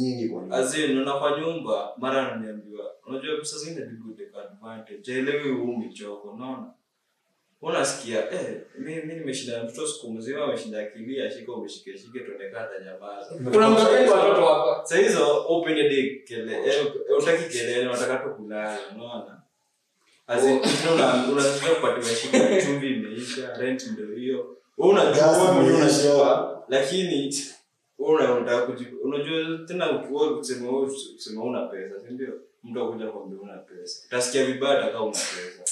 [0.02, 0.28] nyingi
[1.18, 1.92] kwa nyumba.
[1.96, 5.12] Mara ananiambiwa unajua saa zingine bibi take advantage.
[5.12, 6.70] Haelewi huu michoko unaona?
[7.62, 13.70] Unasikia eh mi nimeshinda mtoto siku mzima ameshinda akilia shika umeshikeshike tuonekana hata nyamaza Kuna
[13.70, 14.86] mgapeni watoto hapa.
[14.86, 16.86] Saa hizo open hadi kele eh,
[17.18, 19.40] utaki kelele unataka tu kulala unaona
[20.26, 20.60] As in,
[20.94, 24.56] una unataka kupatiwa shida chumvi imeisha rent ndio hiyo.
[24.78, 27.34] Unajua lakini
[29.02, 29.86] unajua tena
[31.14, 31.94] kusema una pesa
[32.64, 34.02] mtu akuja kwambia una pesa.
[34.06, 35.62] Utasikia vibaya una pesa.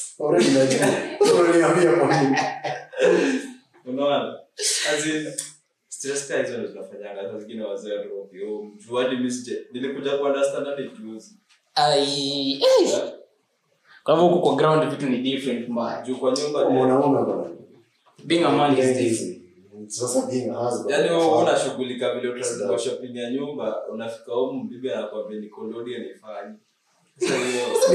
[6.42, 7.94] Hizo ndo zinafanyanga hata zingine wazee
[9.72, 10.16] nilikuja
[11.03, 11.38] juzi.
[14.05, 16.03] Kwa hivyo huko kwa ground vitu ni different mbaya.
[16.03, 17.44] juu kwa nyumba mwanaume bwana.
[18.24, 19.42] Being a man is different.
[19.88, 20.90] sasa being a husband.
[20.90, 26.55] Yaani wewe unashughulika vile utaenda shopping ya nyumba unafika huko bibi anakuambia ni kolodi anifanye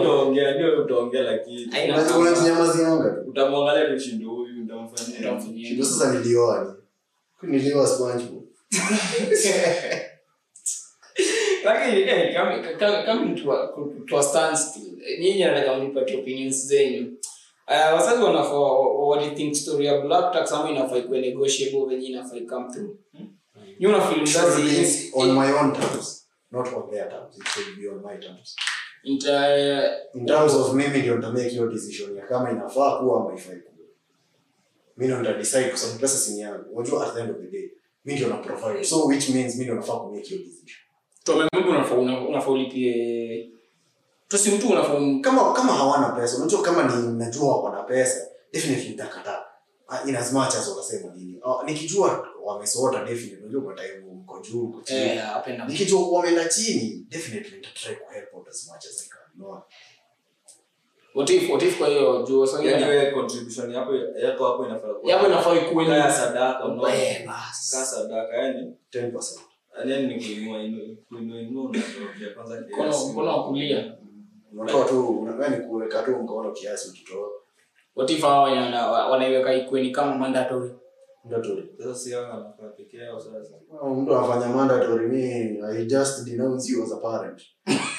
[0.00, 2.28] utaongea ndio utaongea lakini Haina Unajua kama.
[2.30, 5.84] unajinyamazianga utamwangalia tu huyu utamfanyia.
[5.84, 6.76] Sasa nilioa
[7.42, 8.42] nilioa SpongeBob
[11.64, 13.68] Lakini eh kama kama kama to a,
[14.08, 14.92] to a standstill.
[15.20, 17.12] Nyinyi nataka mnipatie opinions zenyu.
[17.68, 22.72] Uh, wazazi wanafaa what story ya black tax ama inafaa ikuwe negotiable venye inafaa come
[22.72, 22.96] through.
[23.80, 27.88] Nyinyi una feel mzazi on my own terms not on their terms it should be
[27.88, 28.56] on my terms.
[29.04, 29.56] Inta
[30.14, 33.74] in terms of mimi ndio nitamake hiyo decision ya kama inafaa kuwa ama ifai kuwa.
[34.96, 36.64] Mi ndio nitadecide kwa sababu pesa si yangu.
[36.72, 37.70] Unajua at the end of the day
[38.04, 38.84] mi ndio na provide.
[38.84, 40.83] So which means mi ndio nafaa kumake hiyo decision
[41.24, 43.50] tuamembe unafaa una- unafaa ulipie
[44.28, 48.88] tusi mtu unafaa kama kama hawana pesa unajua kama ni najua wako na pesa definitely
[48.90, 49.44] nitakataa
[49.88, 51.40] Ah, in as much as wanasema nini.
[51.42, 55.00] Uh, nikijua wamesota definitely unajua kwa time mko juu mko chini.
[55.00, 59.20] Eh apenda nikijua wameenda chini definitely nitatry ku help out as much as I can
[59.38, 59.62] no
[61.14, 64.94] what if what if kwa hiyo juu sasa hiyo wewe contribution yako yako hapo inafaa
[64.94, 66.94] kuwa yako inafaa ikuwe sadaka unaona?
[66.94, 67.28] Eh
[67.84, 69.40] sadaka yani 10%
[72.70, 73.96] Mkono- wa kulia.
[74.52, 77.28] unatoa tu yaani kuweka tu mkono kiasi ukitoa
[77.96, 80.70] what if hao wana- wanaiweka ikweni kama mandatory?
[81.24, 81.70] Mandatory.
[81.78, 83.54] Sasa si hao wanafaa peke yao sasa?
[83.96, 85.22] Mtu anafanya mandatory mi
[85.78, 87.42] i just denounce you as a parent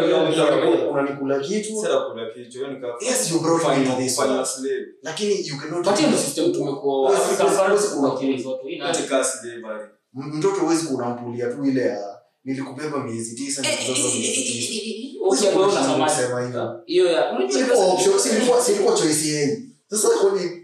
[0.00, 1.76] Unanikula- unanikula kitu.
[1.82, 4.16] Sasa kula kichwa yani kama Yes, you brought me to this.
[4.16, 4.46] final world.
[4.46, 8.38] slave lakini you cannot but hiyo system tumekuwa Wewe- African wewe- parents wewe- kwa kile
[8.42, 8.68] zote.
[8.68, 9.82] Ina katika slave bali.
[10.16, 14.80] M- mtoto huwezi kunampulia tu ile ya nilikubeba miezi tisa nikubeba miezi tisa.
[15.26, 16.80] Okay wewe unasemaje Kusema hivyo.
[16.86, 17.06] hiyo.
[17.12, 19.56] Ya unajua Silikuwa option, silikuwa- silikuwa choice yenyu
[19.90, 20.08] sasa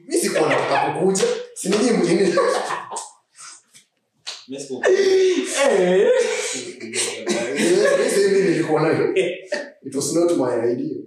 [0.09, 1.22] mi sikuwa nataka kukuja.
[1.55, 2.34] Sinini mwingine
[4.49, 6.11] mimi eh.
[7.99, 9.14] Mi sehemu nilikuwa nayo
[9.86, 10.97] it was not my idea.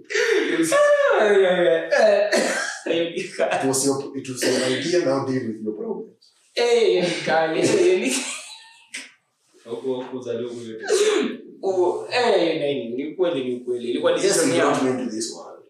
[2.86, 6.08] It was your, it was your idea now deal with your problem
[6.54, 8.14] eh ni kali eh
[9.64, 10.02] huko
[11.60, 13.90] huko eh nini ni kweli ni kweli.
[13.90, 15.60] Ilikuwa decision you yao brought this world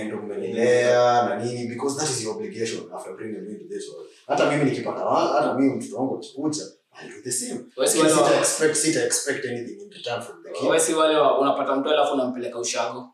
[0.00, 1.68] and umenilea na nini?
[1.68, 2.90] Because that is your obligation.
[2.94, 4.08] After bringing me into this world.
[4.26, 6.62] Hata mimi nikipata hata mimi mtoto wangu akikuja
[7.02, 7.58] I'll do the same.
[7.76, 10.68] Wewe wale sita expect sita expect anything in return from the kid.
[10.68, 13.08] wewe wale unapata mtu alafu unampeleka ushago?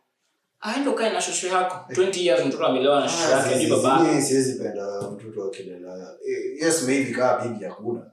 [0.61, 1.93] Aende ukae na shosho yako.
[1.93, 4.01] 20 years mtoto amelewa na shosho yake ni baba.
[4.05, 8.11] Mimi siwezi penda mtoto akilela Eh, yes maybe kaa bibi hakuna.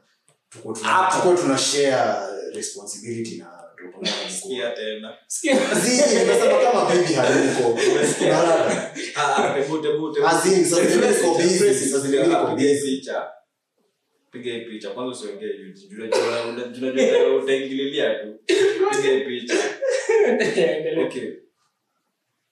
[0.49, 2.19] Tuko tuna tuko tuna share
[2.55, 3.59] responsibility na
[4.29, 5.13] sikia tena.
[5.27, 5.55] Sikia.
[5.75, 6.01] Zii,
[6.71, 8.39] kama bibi hayuko Umesikia?
[9.15, 12.97] Ah ah tebute tebute As sasa hivi niko busy, sasa hivi niko busy.
[12.97, 13.27] picha
[14.31, 14.89] piga picha.
[14.89, 15.95] Kwanza usiongee YouTube
[17.43, 18.39] utaingililia tu.
[18.45, 19.53] Piga picha.
[21.05, 21.31] Okay.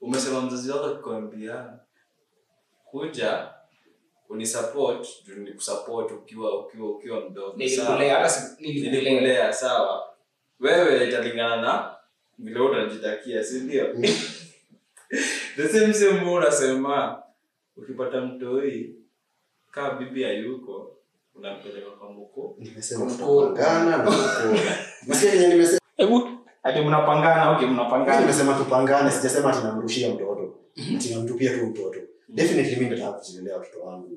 [0.01, 1.79] Umesema mzazi wako akikwambia
[2.85, 3.49] kuja
[4.29, 7.57] unisupport juu nikusupport ukiwa ukiwa ukiwa mdogo.
[8.59, 10.03] Nilikulea sawa.
[10.59, 11.95] wewe italingana na
[12.37, 13.93] vile utajitakia si ndio?
[15.55, 17.23] The same same unasema
[17.77, 18.95] ukipata mtoi
[19.71, 20.96] kaa bibi hayuko
[21.37, 24.57] unampeleka kwa mko nimesema tutapangana na mkuu.
[25.47, 26.29] Nimesema hebu
[26.63, 29.65] ati mnapangana okay mnapangana nimesema tupangane sijasema ati
[30.09, 30.55] mtoto
[30.95, 31.13] ati
[31.49, 34.09] tu mtoto definitely mimi nataka kujilelea watoto wangu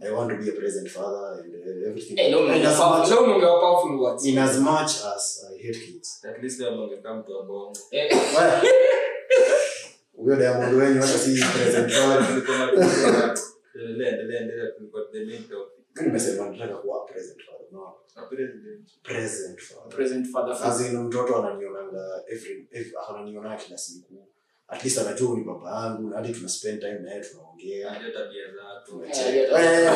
[0.00, 2.76] i want to be a present father and uh, everything Hey, no, in, as
[3.60, 4.24] powerful words.
[4.24, 8.16] in as much as i hate kids at least leo ungekaa mtu wa bongo Eh,
[8.36, 8.62] Waya.
[10.16, 12.26] huyo diamond wenyu hata si present father
[13.74, 15.75] endelea endelea endelea tulikuwa the main topic
[21.02, 24.28] mtoto ananionanga every, every ananiona kila siku.
[24.68, 27.96] At least anajua ni baba yangu na hadi tuna spend time naye tunaongea.
[27.96, 29.90] Eh,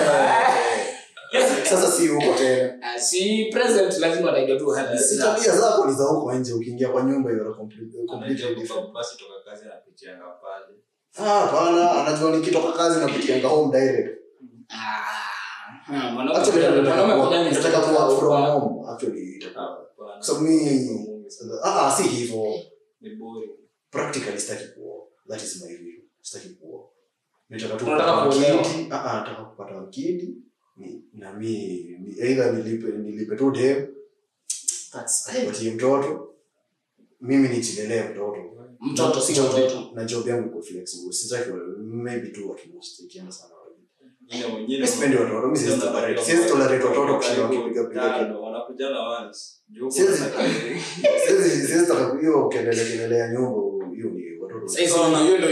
[1.33, 2.79] Eh, sasa si huko tena.
[2.83, 5.35] Ah, si present lazima ataijua tu habits si zako.
[5.37, 8.93] tabia zako ni za huko nje ukiingia kwa nyumba you're completely, completely different.
[8.93, 10.75] basi toka kazi anapitianga pale.
[11.19, 14.19] Ah hapana anajua nikitoka kazi napitianga home direct.
[14.69, 18.91] Ah, ah, mwanaume actually kijana- nataka kijana nataka ni kuwa from home.
[18.93, 19.45] Actually
[19.97, 21.07] kwa sababu mimi
[21.63, 22.45] ah ah, si hivyo.
[23.01, 23.51] Ni boring.
[23.91, 25.07] Practically sitaki kuoa.
[25.29, 26.89] That is my view sitaki kuoa.
[27.49, 28.05] Nataka tu kupata
[28.91, 30.35] ah ah nataka kidi
[31.13, 31.41] na
[32.19, 33.87] either nilipe nilipe tu dem.
[34.93, 36.35] That's- mtoto.
[37.21, 38.37] Mimi nijilelee mtoto.
[38.81, 39.91] Mtoto si mtoto.
[39.95, 41.13] na job yangu iko flexible.
[41.13, 44.20] Sitaki maybe tu at most ikienda sana Wengine wengine Mimi sipendi
[54.43, 55.49] watoto kushinda nyumba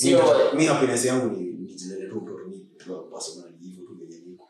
[0.00, 0.18] hiyo
[0.56, 1.66] ni happiness yangu ni
[2.10, 4.48] tu mtoto personally hivyo tu venye niko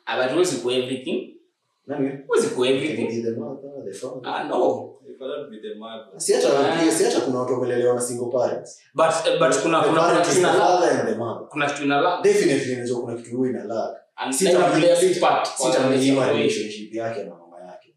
[0.64, 1.39] but everything
[4.24, 4.96] ah no.
[5.06, 6.20] You cannot be the mother.
[6.20, 6.90] si hata Ah.
[6.90, 8.80] si hata kuna watu wamelelewa na single parents.
[8.94, 11.48] But but kuna kuna kuna kitu ina father and the mother.
[11.48, 14.92] Kuna kitu ina lack definitely najua kuna kitu huwa ina lack and Sita- ina play
[14.92, 17.94] a big part kwa sitamnyima relationship yake na mama yake.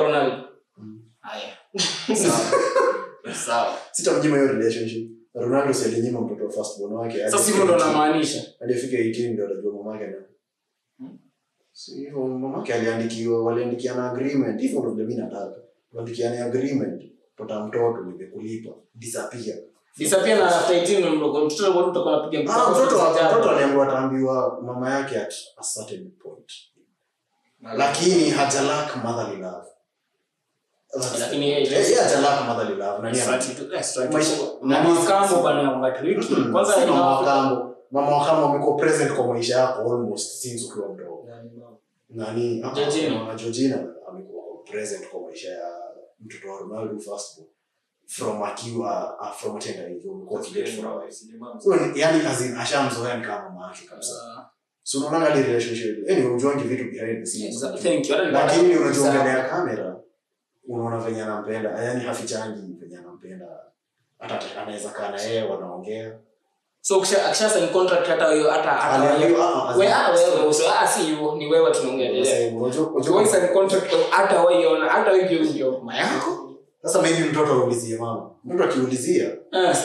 [0.00, 0.48] Ronaldo?
[0.78, 1.02] Mm.
[1.20, 1.56] haya.
[3.34, 3.78] Sawa.
[3.92, 9.22] Sitamnyima hiyo relationship ronaldo salinyima mtoto wa firstborn wake sasa hivyo ndo namaanisha alifika afike
[9.28, 10.16] 18 ndo atajua mamake na
[11.96, 14.60] hivyo mamake aliandikiwa waliandikiana agreement.
[14.60, 15.56] Hivyo ndo vile mimi nataka
[15.90, 17.02] tuandikiane agreement.
[17.36, 19.58] Pata mtoto nimekulipa disappear.
[19.98, 21.44] Disappear na after 18 ndo mdogo.
[21.44, 22.96] Mtoto wote utakuwa unapiga ah mtoto
[23.28, 26.52] mtoto aliambiwa ataambiwa mama yake at a certain point.
[27.60, 29.66] Na- lakini hajalak motherly love
[36.94, 41.24] mama kambo mama wa kambo amekuwa present kwa maisha yako almost since ukiwa mdogo.
[41.28, 41.76] Na ni mama.
[42.10, 42.62] nani
[43.36, 43.76] Georgina.
[44.08, 45.70] amekuwa present kwa maisha ya
[46.20, 47.48] mtoto wa Ronaldo firstborn
[48.06, 51.12] from akiwa uh, from tender age umekuwa kidate for a while.
[51.12, 51.60] Si ni mama.
[51.60, 54.12] so ni- yani as ashamzoea ni kama mama yake kabisa.
[54.82, 56.10] So unaona hadi relationship.
[56.10, 57.60] Anyway ujuangi vitu behind the scenes.
[57.82, 58.16] Thank you.
[58.16, 59.96] Lakini unajua mbele ya kamera
[60.68, 63.46] unaona venye anampenda yani hafichangi venye anampenda.
[64.18, 66.12] Hata anaweza kaa na yeye wanaongea.
[66.80, 70.62] So akisha sign contract hata hiyo hata hata wewe Aliambiwa, we hata wewe so
[70.94, 71.02] si
[71.38, 75.96] ni wewe tunaongelea Unajua- unajua- sign contract hata wewe ona hata wewe ndio ndio mama
[75.96, 76.54] yako.
[76.82, 78.30] Sasa maybe mtoto aulizie mama.
[78.44, 79.30] Mtoto akiulizia.
[79.52, 79.76] Eh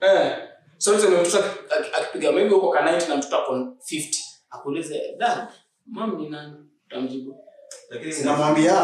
[0.00, 0.36] eh
[0.78, 4.18] so hizo mtoto aki- aki- akipiga maybe huko ka 90 na mtoto ako 50
[4.50, 5.48] akuulize dad
[5.86, 6.54] mam ni nani?
[6.86, 7.44] Utamjibu.
[7.90, 8.74] Lakini namwambia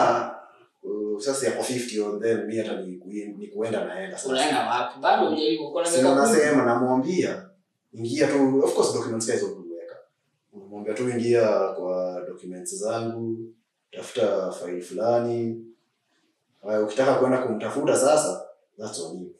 [0.84, 4.28] uh, sasa yako 50 on hata ni, kuenda naenda sasa.
[4.28, 5.00] Unaenda wapi?
[5.00, 7.48] Bado hujaribu uko na Si miaka namwambia
[7.92, 9.64] ingia tu of course documents hizo
[10.52, 13.38] unamwambia tu ingia kwa documents zangu
[13.90, 15.64] tafuta file fulani.
[16.62, 18.42] Haya ukitaka kwenda kumtafuta sasa
[18.78, 19.34] that's on you.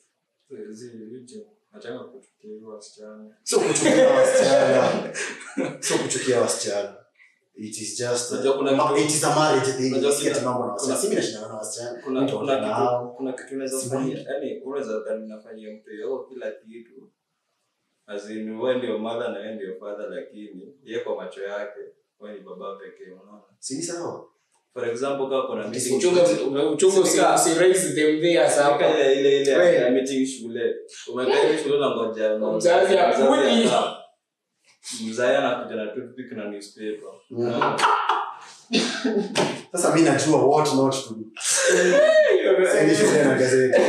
[3.43, 5.15] Sio kuchukia wasichana.
[5.81, 7.04] Sio kuchukia wasichana
[7.57, 10.51] it is just Unajua kuna kitu- it is a marriage thing Unajua si ati kuna-
[10.51, 12.01] mambo na wasichana mimi nashindana na wasichana.
[12.05, 13.77] kuna kuna kitu kuna kitu unaweza
[14.33, 14.61] yani
[15.05, 17.11] dhani unafanyia mtu yao kila kitu.
[18.07, 21.81] As wewe ndio mother na wewe ndio father lakini yeye kwa macho yake
[22.21, 23.43] wewe ni baba pekee unaona?
[23.59, 24.27] Si ni sawa?
[24.73, 26.21] For example kama kuna meeting uchunge
[26.75, 29.75] uchunge usi raise them there Sasa sasa ile ile ile Wewe.
[29.75, 30.75] ya meeting shule.
[31.13, 33.69] Umekaa shule na ngoja Mzazi akuje.
[35.09, 37.11] Mzazi anakuja na toothpick na newspaper.
[39.73, 41.25] Sasa mi najua what not to do.
[42.73, 43.81] Siendi shule na gazeti